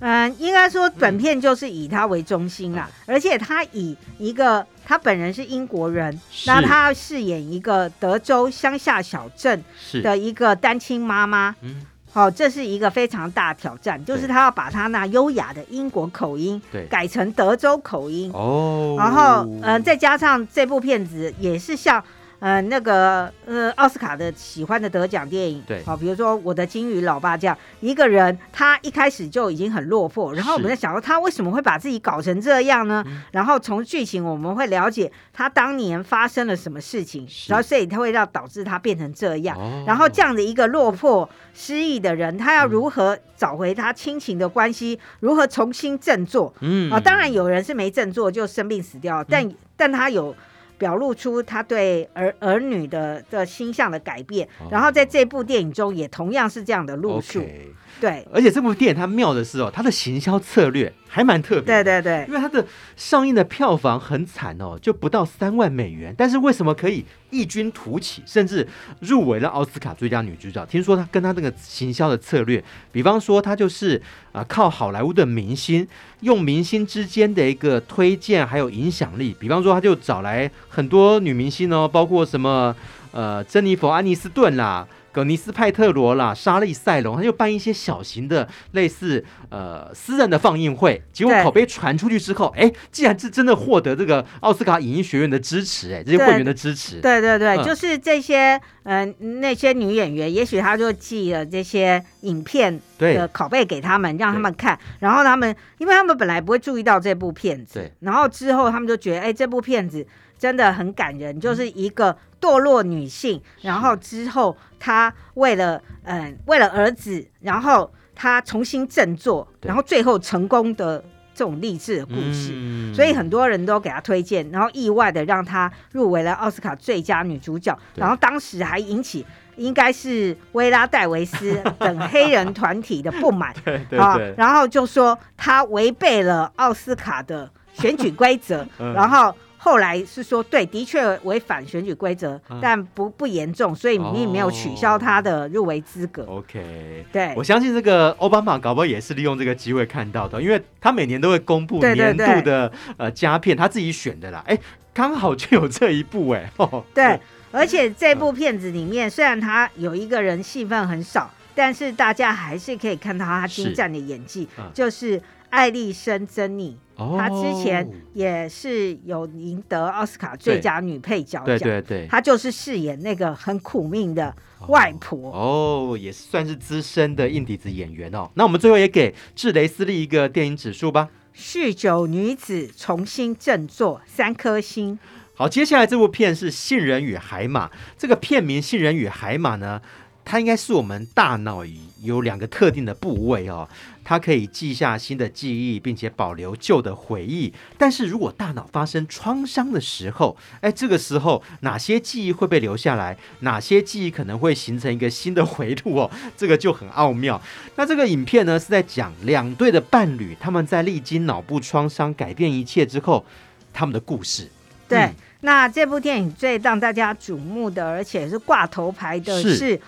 [0.00, 6.50] 嗯，应该说本片就是以他为中心啦，嗯、而且他以一个他本人是英国人，是。
[6.50, 9.64] 那他要饰演一个德州乡下小镇
[10.02, 11.82] 的一个单亲妈妈，嗯，
[12.12, 22.02] 好，这是一个非常大挑战，就是他要把他那优雅的英国口音改成德州口音，哦，然后嗯，再加上这部片子也是像
[22.38, 33.04] 呃那个呃奥斯卡的喜欢的得奖电影，对，好，比如说我的金鱼老爸这样一个人，他一开始就已经很落魄，然后我们在想说他为什么会把自己搞成这样呢？
[33.32, 46.52] 然后从剧情我们会了解他当年发生了什么事情，然后所以他会让导致他变成这样，哦、然后这样的一个落魄失意的人，他要如何找回他亲情的关系，嗯、如何重新振作？
[46.60, 46.90] 嗯。
[46.92, 50.34] 啊，当然有人是没振作就生病死掉，但、嗯、但他有。
[50.78, 57.40] 表露出他对儿儿女的的心象的改变，哦、然后在这部电影中也同样是这样的路数。
[57.40, 57.72] Okay.
[57.98, 61.82] 对，而且这部电影它妙的是哦，它的行销策略还蛮特别。
[61.82, 62.62] 对对对，因为它的
[62.94, 66.14] 上映的票房很惨哦，就不到三万美元。
[66.18, 68.66] 但是为什么可以异军突起，甚至
[69.00, 70.64] 入围了奥斯卡最佳女主角？
[70.66, 72.62] 听说她跟她那个行销的策略，
[72.92, 73.96] 比方说她就是
[74.32, 75.86] 啊、呃，靠好莱坞的明星，
[76.20, 79.34] 用明星之间的一个推荐还有影响力。
[79.38, 82.74] 比方说，她就找来很多女明星哦，包括什么
[83.12, 84.86] 呃，珍妮佛·安妮斯顿啦。
[85.16, 110.06] 葛尼斯派特罗啦，莎莉赛隆，他就办一些小型的类似呃私人的放映会，结果口碑传出去之后，哎，既然是真的获得这个奥斯卡影艺学院的支持，哎，这些会员的支持，对对对，嗯、就是这些嗯、呃、那些女演员，也许他就寄了这些影片的拷贝给他们，让他们看，然后他们因为他们本来不会注意到这部片子，然后之后他们就觉得，哎，这部片子。
[110.38, 121.02] 真的很感人，就是一个堕落女性，嗯、然后之后她为了嗯、呃、为了儿子，然后她重新振作，然后最后成功的
[121.34, 129.24] 这种励志的故事，嗯、所以很多人都给她推荐，然后意外的让她入围了奥斯卡最佳女主角，然后当时还引起
[129.56, 133.54] 应该是薇拉戴维斯等黑人团体的不满，
[133.98, 139.34] 啊，然后就说她违背了奥斯卡的选举规则， 嗯、然后。
[139.66, 146.22] 后来是说，对，的确违反选举规则，嗯、但不不严重，所以你没有取消他的入围资格。
[146.22, 154.40] 哦、OK，对，我相信这个奥巴马搞不好也是利用这个机会看到的，因为他每年都会公布年度的呃佳片，他自己选的啦。
[154.46, 154.56] 哎，
[154.94, 156.48] 刚好就有这一部哎。
[156.58, 157.20] 哦、 对，对。
[157.50, 165.20] 而且这部片子里面、嗯、虽然他有一个人戏份很少，但是大家还是可以看到他精湛的演技，是嗯、就是
[165.56, 166.76] 艾丽森·珍妮。
[166.96, 174.34] 她之前也是有赢得奥斯卡最佳女配角奖，对对对，她就是饰演那个很苦命的
[174.68, 178.30] 外婆哦，哦，也算是资深的硬底子演员哦。
[178.34, 181.10] 那我们最后也给智雷斯利一个电影指数吧。
[181.36, 184.98] 酗酒女子重新振作，三颗星。
[185.34, 187.66] 好，接下来这部片是《杏仁与海马》，
[187.98, 189.82] 这个片名《杏仁与海马》呢，
[190.24, 191.62] 它应该是我们大脑
[192.02, 193.68] 有两个特定的部位哦。
[194.08, 197.52] 它可以记下新的记忆，并且保留旧的回忆。
[197.76, 203.16] 但是如果大脑发生创伤的时候，哎，这个时候哪些记忆会被留下来？
[203.40, 206.10] 哪些记忆可能会形成一个新的回路哦？
[206.36, 207.42] 这个就很奥妙。
[207.74, 213.26] 那这个影片呢，是在讲两对的伴侣，他们在历经脑部创伤改变一切之后，
[213.72, 214.48] 他们的故事。
[214.88, 219.80] 对，嗯、那这部电影最让大家瞩目的，而且是挂头牌的是。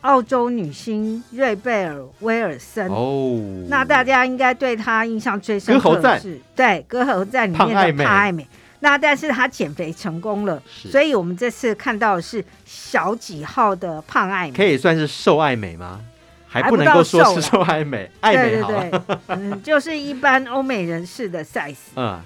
[0.00, 2.88] 是澳洲女星瑞贝尔·威尔森。
[2.88, 8.46] 哦，那大家应该对她印象最深刻的是，对《歌喉战》里面的胖爱美。
[8.80, 16.00] 那但是她减肥成功了，所以我们这次看到的是小几号的胖爱美，可以算是瘦爱美吗？
[16.48, 21.76] 还不能够说是瘦爱美，爱美好对对对，嗯，就是一般欧美人士的 size。
[21.94, 22.20] 嗯。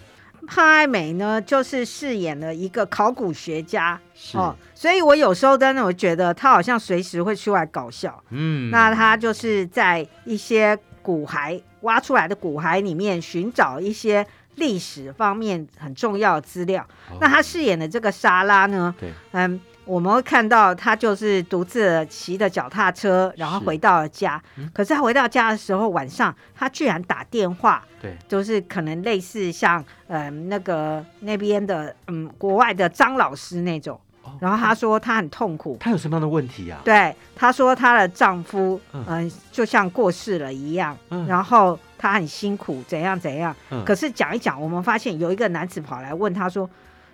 [0.47, 4.01] 胖爱美呢，就是饰演了一个考古学家
[4.35, 8.23] 哦，所以我有时候真的我觉得他好像随时会出来搞笑。
[8.31, 14.27] 嗯，那他就是在一些骨骸挖出来的骨骸里面寻找一些
[14.57, 16.87] 历史方面很重要的资料。
[17.11, 19.61] 哦、那他饰演的这个莎拉呢，对嗯。
[19.85, 24.42] 我们会看到他就是独自骑着脚踏车，然后回到了家。
[24.57, 34.01] 是嗯、可是他回到家的时候，晚上他居然打电话，对，就是可能类似像嗯、呃、那个那边的嗯国外的张老师那种。
[34.23, 36.81] 哦、然后他说他很痛苦，他有什么样的问题啊？
[36.83, 43.55] 对，他说他的丈夫嗯、呃、就像过世了一样，嗯、然后他很辛苦，怎样怎样。
[43.68, 46.70] 嗯、可是讲一讲，我们发现有一个男子跑来问他说：“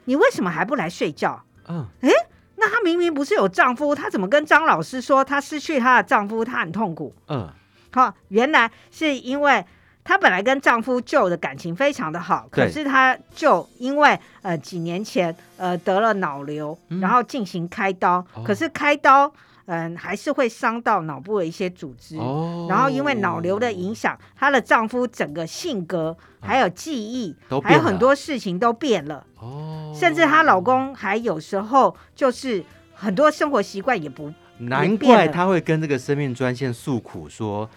[0.06, 2.12] 你为什么还不来睡觉？”嗯，诶。
[2.60, 7.12] 那她明明不是有丈夫，她怎么跟张老师说她失去她的丈夫，她很痛苦？
[7.28, 7.48] 嗯，
[7.90, 9.64] 好，原来是因为
[10.04, 19.32] 她本来跟丈夫旧的感情非常的好，可是她就因为呃几年前呃得了脑瘤，嗯、然后进行开刀，哦、可是开刀
[19.72, 22.16] 嗯，还是会伤到脑部的一些组织。
[22.16, 29.24] 哦，然后因为脑瘤的影响，她的丈夫整个性格还有记忆，还有很多事情都变了。
[29.38, 34.32] 哦，甚至她老公还有时候就是很多生活习惯也不。
[34.58, 37.70] 难怪她会跟这个生命专线诉苦说。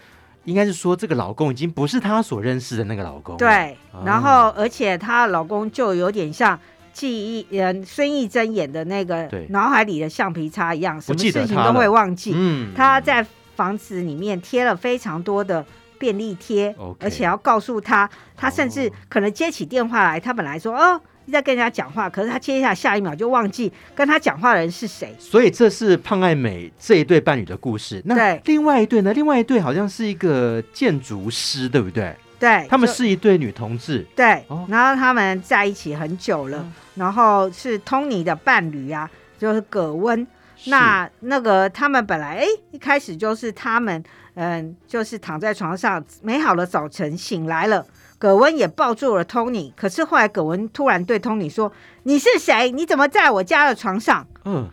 [0.44, 3.34] 应该是说，这个老公已经不是她所认识的那个老公。
[3.38, 3.74] 对，
[4.04, 6.60] 然后而且她老公就有点像
[6.94, 12.32] 记忆，嗯，孙艺珍演的那个脑海里的橡皮擦一样，什么事情都会忘记。
[12.34, 15.62] 嗯，他在房子里面贴了非常多的
[15.98, 20.98] 便利贴，而且要告诉他，他甚至可能接起电话来，他本来说哦。
[21.32, 25.10] 在跟人家讲话，可是他接下来下一秒就忘记跟他讲话的人是谁。
[25.18, 28.02] 所以这是胖爱美这一对伴侣的故事。
[28.04, 29.10] 那另外一对呢？
[29.14, 32.14] 另外一对好像是一个建筑师，对不对？
[32.44, 34.06] 对，他们是一对女同志。
[34.14, 40.26] 对，哦、然后他们在一起很久了，嗯、然后是 Tony 的伴侣啊，就是葛温。
[40.66, 44.02] 那那个他们本来哎一开始就是他们
[44.34, 47.86] 嗯，就是躺在床上，美好的早晨醒来了。
[48.18, 51.70] 葛温也抱住了 Tony，可是后来葛温突然对 Tony 说
[52.04, 52.70] ：“你是谁？
[52.70, 54.68] 你怎么在我家的床上？”嗯，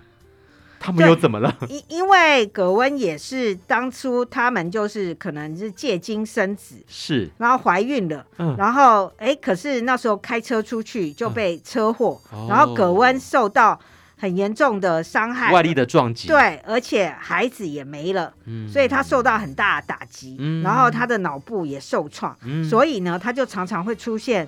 [0.82, 1.56] 他们又怎么了？
[1.70, 13.80] 因因为葛温也是当初他们就是可能是借精生子，是，然后怀孕了，嗯，然后哎，可是那时候开车出去就被车祸，嗯，然后葛温受到。
[14.18, 24.48] 很严重的伤害，外力的撞击，对，而且孩子也没了，嗯，所以他受到很大的打击，嗯，然后他的脑部也受创，嗯，所以呢，他就常常会出现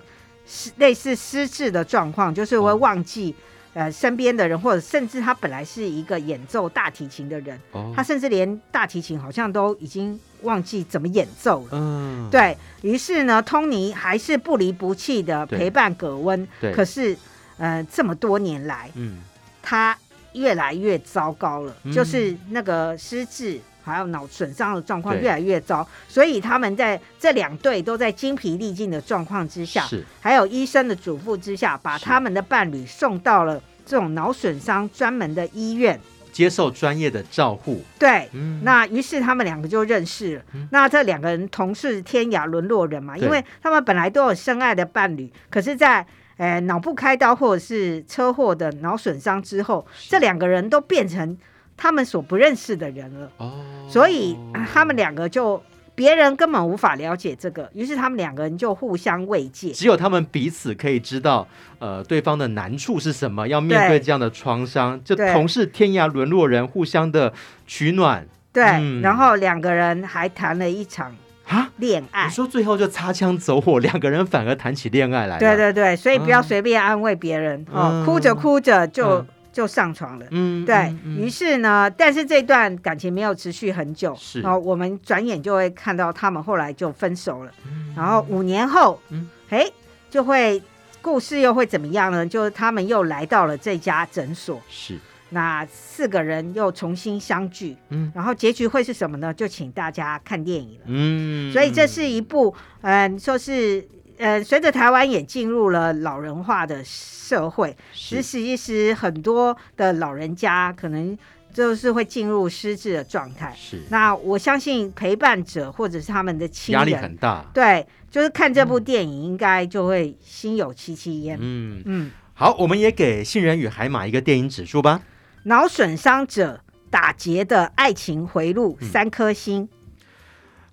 [0.78, 17.16] 类似失智的状况，就是会忘记，哦，呃身边的人，或者甚至他本来是一个演奏大提琴的人，哦，他甚至连大提琴好像都已经忘记怎么演奏了，嗯，对，于是呢，通尼还是不离不弃的陪伴葛温，对，可是
[17.58, 19.20] 呃这么多年来，嗯。
[19.66, 19.98] 他
[20.34, 30.04] 越来越糟糕了，嗯、就是那个失智还有脑损伤的状况越来越糟，所以他们在这两队都在精疲力尽的状况之下，是。
[30.22, 36.00] 还有医生的嘱咐之下，把他们的伴侣送到了这种脑损伤专门的医院，
[36.32, 37.84] 接受专业的照护。
[38.00, 40.42] 对，嗯、那于是他们两个就认识了。
[40.54, 46.06] 嗯、那这两个人同是天涯沦落人嘛，因为他们本来都有深爱的伴侣，可是，在
[46.38, 51.38] 呃，脑部开刀或者是车祸的脑损伤之后，这两个人都变成
[51.76, 53.30] 他们所不认识的人了。
[53.38, 53.54] 哦，
[53.88, 54.38] 所以
[54.72, 55.62] 他们两个就
[55.96, 59.72] 别人根本无法了解这个，于是他们两个人就互相慰藉。
[59.72, 61.48] 只有他们彼此可以知道，
[61.80, 67.34] 呃，对方的难处是什么，要面对这样的创伤，就同是天涯沦落人，互相的
[67.68, 68.26] 取暖。
[68.52, 71.16] 对，嗯、然后两个人还谈了一场。
[71.46, 72.26] 啊，恋爱！
[72.26, 75.40] 你说最后就擦枪走火，两个人反而谈起恋爱来了。
[75.40, 80.26] 对对对，所以不要随便安慰别人、嗯、哦，哭着哭着就、嗯、就上床了。
[80.32, 84.14] 嗯，对、于是呢，但是这段感情没有持续很久。
[84.20, 87.51] 是，然后我们转眼就会看到他们后来就分手了。
[87.66, 89.72] 嗯、然后五年后，嗯，嘿，
[90.10, 90.62] 就会
[91.01, 92.26] 故事又会怎么样呢？
[92.26, 94.60] 就是他们又来到了这家诊所。
[94.68, 94.99] 是。
[95.30, 99.34] 那四个人又重新相聚，嗯，然后结局会是什么呢？
[99.34, 103.84] 就请大家看电影了，嗯，所以这是一部，嗯，说是，
[104.24, 111.18] 呃，随着台湾也进入了老人化的社会，其实其实很多的老人家可能
[111.54, 113.82] 就是会进入失智的状态，是。
[113.90, 122.12] 那我相信陪伴者或者是他们的亲人压力很大，对，就是看这部电影应该就会心有戚戚焉，嗯嗯。
[122.34, 125.02] 好，我们也给《杏仁与海马》一个电影指数吧。
[125.44, 129.68] 脑损伤者打劫的爱情回路，三颗星。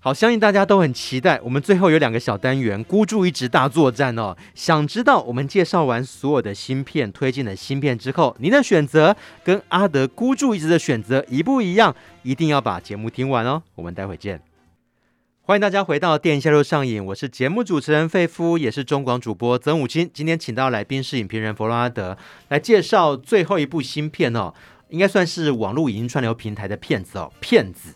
[0.03, 1.39] 好，相信大家都很期待。
[1.43, 4.35] 我们最后有两个小单元，孤注一掷大作战哦。
[4.55, 11.95] 想知道我们介绍完所有的芯片、推荐的芯片之后，您的选择跟阿德孤注一掷的选择一不一样？
[12.23, 13.61] 一定要把节目听完哦。
[13.75, 14.41] 我们待会见。
[15.43, 20.09] 欢迎大家回到电影下路上瘾，我是节目主持人费夫，也是中广主播曾武清。
[20.11, 24.51] 今天请到来宾是影评人弗洛阿德来介绍最后一部新片哦，
[24.89, 27.93] 应该算是网络影音串流平台的片子哦，骗子。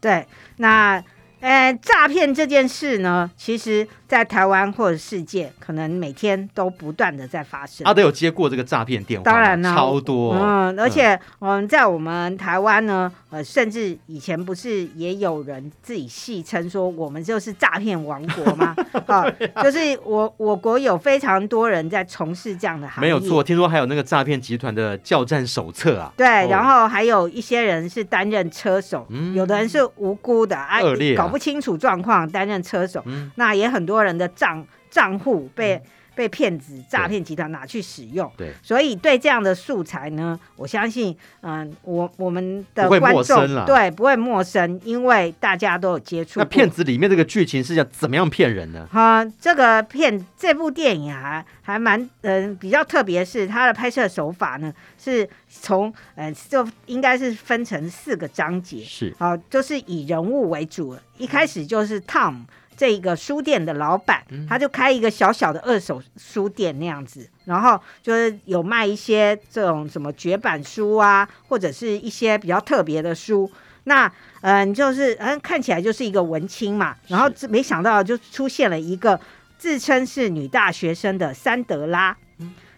[0.00, 0.24] 对，
[0.58, 1.02] 那。
[1.42, 7.84] 呃，诈骗这件事呢，其实，在台湾或者世界，可能每天都不断的在发生。
[7.84, 9.24] 阿德有接过这个诈骗电话？
[9.24, 10.34] 当然了，超多。
[10.34, 18.76] 嗯，而且我们在我们台湾呢，呃，甚至以前不是也有人自己戏称说我们就是诈骗王国吗？
[19.06, 19.28] 啊，
[19.64, 23.08] 就是我我国有非常多人在从事这样的行业。
[23.08, 26.12] 没有错，听说还有那个诈骗集团的教战手册啊。
[26.16, 31.31] 对，然后还有一些人是担任车手，嗯、有的人是无辜的，恶劣、啊。
[31.32, 35.82] 不清楚状况担任车手，嗯、那也很多人的账账户被、嗯、
[36.14, 38.30] 被骗子诈骗集团拿去使用。
[38.36, 46.40] 对，所以对这样的素材呢，我相信，嗯、呃，我我们的观众对不会陌生，因为大家都有接触。
[46.40, 48.86] 那骗子里面这个剧情是要怎么样骗人呢？
[48.90, 62.44] 哈、呃，这个骗这部电影啊还蛮嗯、呃、比较特别，是它的拍摄手法呢，是从嗯就应该是分成四个章节，是好、呃，就是以人物为主，一开始就是 Tom。
[62.82, 73.48] 这一个书店的老板，他就开一个小小的二手书店那样子，然后就是有卖一些这种什么绝版书啊，或者是一些比较特别的书。
[73.84, 76.96] 那嗯，就是嗯，看起来就是一个文青嘛。
[77.06, 79.20] 然后没想到就出现了一个
[79.56, 82.16] 自称是女大学生的三德拉。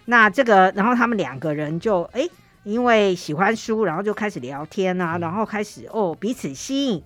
[0.05, 2.29] 那这个，然后他们两个人就哎，
[2.65, 7.03] 因为喜欢书，然后就开始聊天啊，然后开始哦彼此吸引。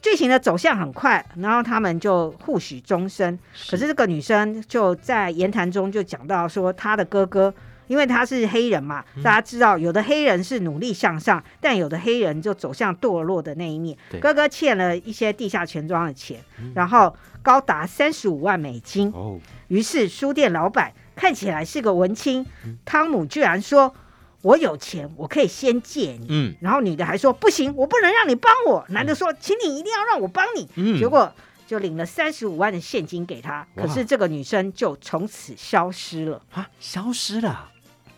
[0.00, 3.38] 剧情的走向很快，然后他们就互许终身。
[3.68, 7.52] 可是这个女生就在言谈中就讲到说，她的哥哥，
[7.86, 13.96] 因为他是黑人嘛，大家知道有的黑人是努力向上，但有的黑人就走向堕落的那一面。
[14.20, 16.40] 哥哥欠了一些地下钱庄的钱，
[16.74, 19.10] 然后高达三十五万美金。
[19.10, 22.46] 哦，于是书店老板看起来是个文青，
[22.84, 23.94] 汤姆居然说。
[24.42, 26.26] 我有钱，我可以先借你。
[26.28, 28.84] 嗯，然后女的还说不行，我不能让你帮我。
[28.88, 30.68] 男的说，请你一定要让我帮你。
[30.74, 31.32] 嗯，结果
[31.66, 33.66] 就领了三十五万的现金给他。
[33.76, 37.70] 可是这个女生就从此消失了啊，消失了。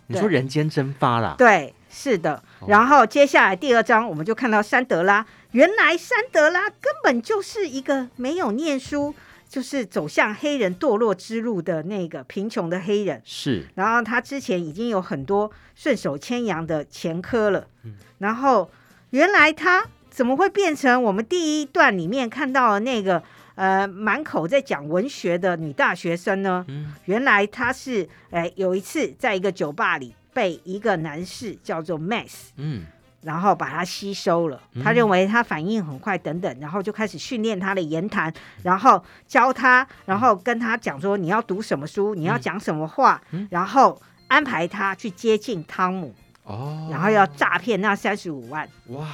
[0.07, 1.35] 你说人间蒸发了？
[1.37, 2.43] 对，是的。
[2.67, 5.25] 然后接下来第二章，我们就看到山德拉。
[5.51, 9.15] 原来山德拉根本就是一个没有念书。
[9.55, 13.65] 就是走向黑人堕落之路的那个贫穷的黑人，是。
[13.75, 17.93] 然后他之前已经有很多顺手牵羊的前科了，嗯。
[18.17, 18.69] 然后
[19.11, 23.23] 原来他怎么会变成我们第一段里面看到的那个
[23.55, 26.65] 呃满口在讲文学的女大学生呢？
[26.67, 26.93] 嗯。
[27.05, 32.83] 原来他是哎有一次在一个酒吧里被一个男士叫做 Max，嗯。
[33.25, 43.19] 然后把他吸收了，他认为他反应很快，等等，然后就开始训练他的言谈，然后教他，然后跟他讲说你要读什么书，你要讲什么话，
[43.49, 46.13] 然后安排他去接近汤姆，
[46.43, 48.69] 哦，然后要诈骗那三十五万。
[48.89, 49.07] 哇，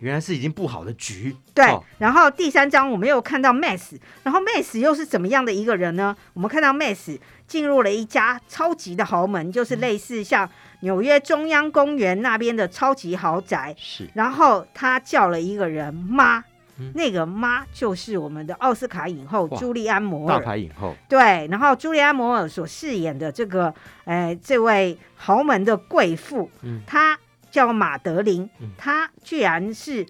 [0.00, 1.34] 原来是已经布好的局。
[1.54, 1.64] 对，
[1.98, 6.16] 然后第三章我们又看到 Max，然后 Max 又是怎么样的一个人呢？
[6.34, 10.50] 我们看到 Max 进入了一家超级的豪门，就是类似像。
[10.82, 14.08] 纽约中央公园那边的超级豪宅，是。
[14.14, 16.42] 然后他叫了一个人妈，
[16.78, 20.96] 嗯、那个妈就是我们的奥斯卡影后朱莉安·摩尔，大牌影后。
[21.06, 23.74] 对，然后朱莉安·摩尔所饰演的这个，
[24.06, 27.19] 哎，这位豪门的贵妇，嗯，她
[27.50, 30.06] 叫马德琳，嗯，她居然是，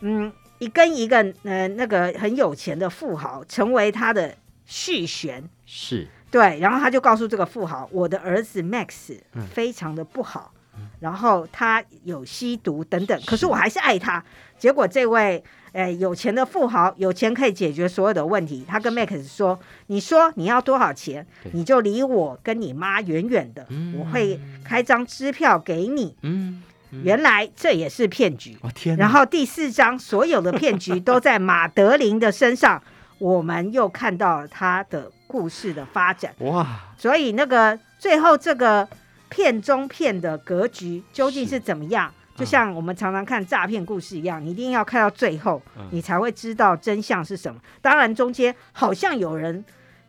[0.00, 4.34] 嗯，一跟一个呃那个很有钱的富豪成为他的
[4.64, 6.06] 续弦，是。
[6.30, 9.16] 对，然后他就告诉这个富豪，我的儿子 Max
[9.52, 14.24] 非常的不好，嗯、然后他有吸毒等等，可是我还是爱他。
[14.58, 18.64] 结果这位呃有钱的富豪，有钱可以解决所有的问题。
[18.66, 26.16] 他跟 Max 说：“你说你要多少钱，你就离我跟你妈远远的，嗯、我会开张支票给你。
[26.22, 28.56] 嗯”嗯，原来这也是骗局。
[28.62, 32.82] 哦、天，然后第四章所有的骗局都在马德琳的身上，
[33.18, 35.10] 我们又看到他的。
[35.26, 36.64] 故事的发展哇，
[36.96, 38.88] 所以那个最后这个
[39.28, 42.12] 片中片的格局究竟是怎么样？
[42.36, 45.60] 就像我们常常看诈骗故事一样，你一定要看到最后，
[45.90, 47.60] 你才会知道真相是什么。
[47.82, 49.64] 当然中间好像有人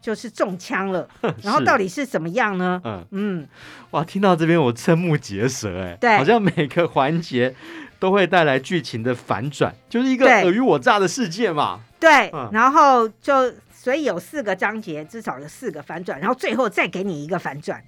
[0.06, 1.08] 就是中枪了，
[1.42, 2.80] 然后到底是怎么样呢？
[2.84, 3.04] 嗯。
[3.10, 3.48] 嗯，
[3.90, 7.56] 哇，听到这边我瞠目结舌哎，对，好像每个环节
[7.98, 11.80] 都会带来剧情的反转，就是一个尔虞我诈的世界嘛。
[12.00, 13.52] 对，然后就。
[13.86, 17.80] 所以有四个章节，至少有四个反转，然后最后再给你一个反转。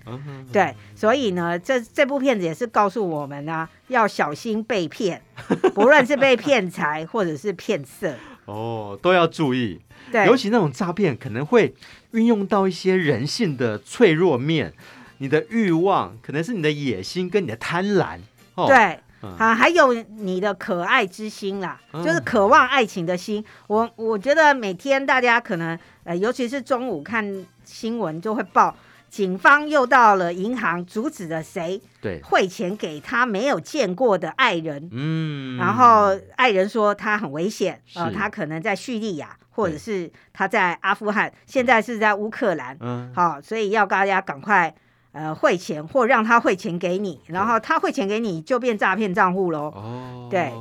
[0.54, 5.20] 对，所以呢，这这部片子也是告诉我们呢、啊，要小心被骗，
[5.74, 8.14] 不论是被骗财或者是骗色，
[8.48, 9.80] 哦，都要注意。
[10.12, 11.74] 对，尤其那种诈骗可能会
[12.12, 14.74] 运用到一些人性的脆弱面，
[15.20, 18.18] 你的欲望可能是你的野心跟你的贪婪。
[18.56, 19.00] 哦、对。
[19.40, 23.44] 啊，还有你的可爱之心啦，嗯、就是渴望爱情的心。
[23.66, 28.74] 我我觉得每天大家可能，呃，尤其是中午看新闻就会报，
[29.10, 31.82] 警方又到了银行阻止了谁？
[32.02, 34.90] 对，汇钱给他没有见过的爱人。
[34.92, 42.78] 嗯，然后爱人说他很危险，呃，他可能在叙利亚，或者是他在阿富汗，现在是在乌克兰。
[42.80, 44.74] 嗯，好，所以要大家赶快。
[45.14, 49.72] 呃，汇钱或让他汇钱给你，然后他汇钱给你就变诈骗账户喽。
[49.76, 50.52] 哦，对，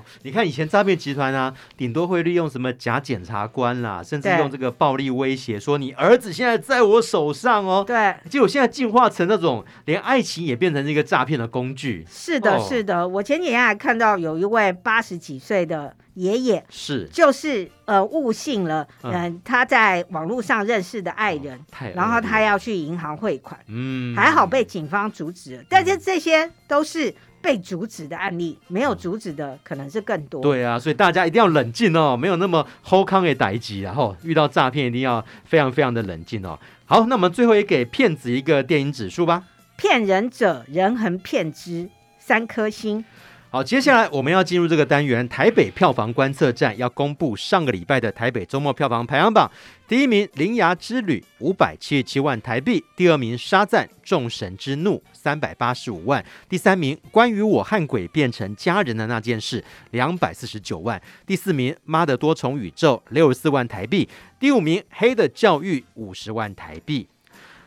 [0.00, 7.84] 哦，你看以前诈骗集团啊，顶多会利用什么假检察官啦，甚至用这个暴力威胁，说你儿子现在在我手上哦。
[7.86, 12.06] 对，结果现在进化成那种，连爱情也变成一个诈骗的工具。
[12.10, 13.06] 是的，哦、是的。
[13.06, 25.62] 我前几天还看到有一位八十几岁的爷爷，是，就是呃误信了，嗯、呃，他在网络上认识的爱人，哦、然后他要去银行汇款，嗯，还好被警方阻止了。
[25.68, 27.14] 但是这些都是。
[27.42, 30.40] 被阻止的案例，没有阻止的可能是更多。
[30.42, 36.58] 对啊，所以大家一定要冷静哦，没有那么好康给逮急，然后遇到诈骗一定要非常非常的冷静哦。
[36.84, 39.44] 好，那我们最后也给骗子一个电影指数吧。
[39.76, 41.88] 骗人者人恒骗之，
[42.18, 43.04] 三颗星。
[43.52, 49.50] 好，接下来我们要进入这个单元，台北票房观测站要公布上个礼拜的台北周末票房排行榜。
[49.88, 67.08] 第一名《铃芽之旅》五百七十七万台币，第二名《沙赞众神之怒》三百八十五万，第三名《关于我和鬼变成家人的那件事》两百四十九万，第四名《妈的多重宇宙》六十四万台币，第五名《黑的教育》五十万台币。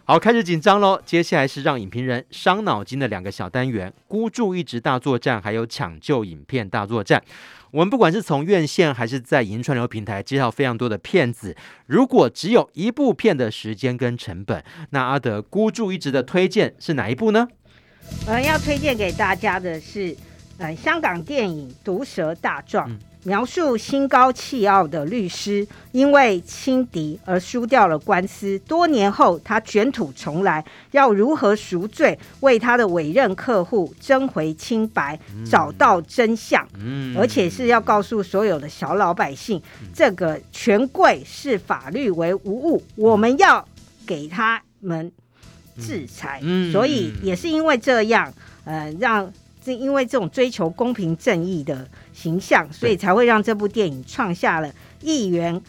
[0.05, 1.01] 好，开始紧张喽！
[1.05, 7.23] 接下来是让影评人伤脑筋的两个小单元：孤注一掷大作战，还有抢救影片大作战。
[7.71, 17.47] 我们不管是从院线还是在影音串流平台介绍非常多的片子，如果只有一部片的时间跟成本，那阿德孤注一掷的推荐是哪一部呢？
[18.27, 20.13] 呃，要推荐给大家的是，
[20.57, 22.89] 呃，香港电影《毒蛇大壮》。
[22.91, 35.17] 嗯描述心高气傲的律师因为轻敌而输掉了官司，多年后他卷土重来，要如何赎罪，为他的委任客户争回清白，
[35.49, 36.67] 找到真相，
[37.15, 39.61] 而且是要告诉所有的小老百姓，
[39.93, 43.65] 这个权贵视法律为无物，我们要
[44.05, 45.09] 给他们
[45.79, 46.41] 制裁。
[46.71, 48.33] 所以也是因为这样，
[48.65, 49.31] 呃，让。
[49.63, 54.69] 是因为这种追求公平正义的形象，所以才会让这部电影创下了
[55.01, 55.61] 亿元，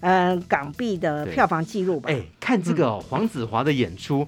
[0.00, 2.10] 呃，港币的票房记录吧。
[2.10, 4.26] 哎，看这个、哦、黄子华的演出。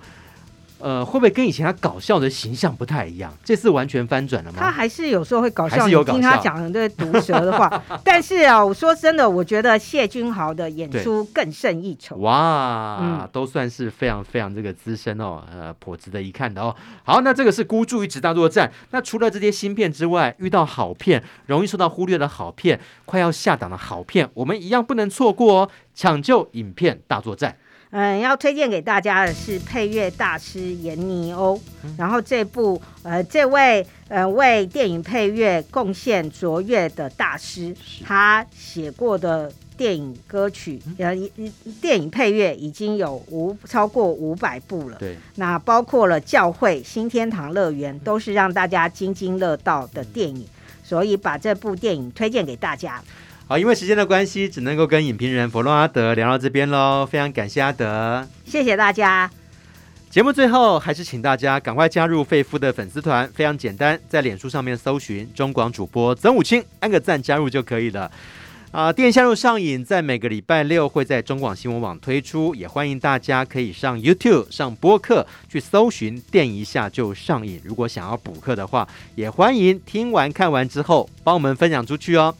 [0.82, 3.32] 呃，会不会跟以前他搞笑的形象不太一样？
[3.44, 4.58] 这次完全翻转了吗？
[4.58, 6.20] 他还是有时候会搞笑，还是有搞笑。
[6.20, 7.82] 听他讲的毒舌的话。
[8.04, 12.16] 但是啊，我说真的，我觉得谢君豪的演出更胜一筹。
[12.16, 16.74] 哇，嗯、都算是非常非常这个资深哦，呃，颇值得一看的哦。
[17.04, 18.72] 好，那这个是孤注一掷大作战。
[18.90, 25.68] 那除了这些新片之外，遇到好片容易受到忽略的好片，快要下档的好片，我们一样不能错过哦。
[25.94, 27.54] 抢救影片大作战。
[27.94, 41.14] 嗯，要推荐给大家的是配乐大师闫尼欧，嗯、然后这部呃，这位呃为电影配乐贡献卓越的大师，他写过的电影歌曲呃，
[41.82, 44.96] 电影配乐已经有五超过五百部了。
[44.98, 50.46] 对，那包括了教会、新天堂乐园，都是让大家津津乐道的电影，
[50.82, 53.02] 所以把这部电影推荐给大家。
[53.52, 57.04] 好，因为时间的关系，只能够跟影评人佛洛阿德聊到这边喽。
[57.04, 59.30] 非常感谢阿德，谢谢大家。
[60.08, 68.10] 节目最后还是请大家赶快加入费夫的粉丝团，非常简单，在脸书上面搜寻中广主播曾武清，按个赞加入就可以了。
[68.70, 77.60] 啊，电影下入上瘾，在每个礼拜六会在中广新闻网推出，也欢迎大家可以上 YouTube 上播客去搜寻电一下就上瘾。
[77.62, 82.34] 如果想要补课的话，也欢迎听完看完之后帮我们分享出去哦。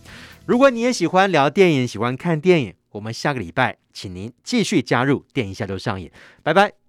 [0.45, 6.11] 如果你也喜欢聊电影，喜欢看电影，我们下个礼拜请您继续加入电影下周上演，
[6.43, 6.82] 拜拜。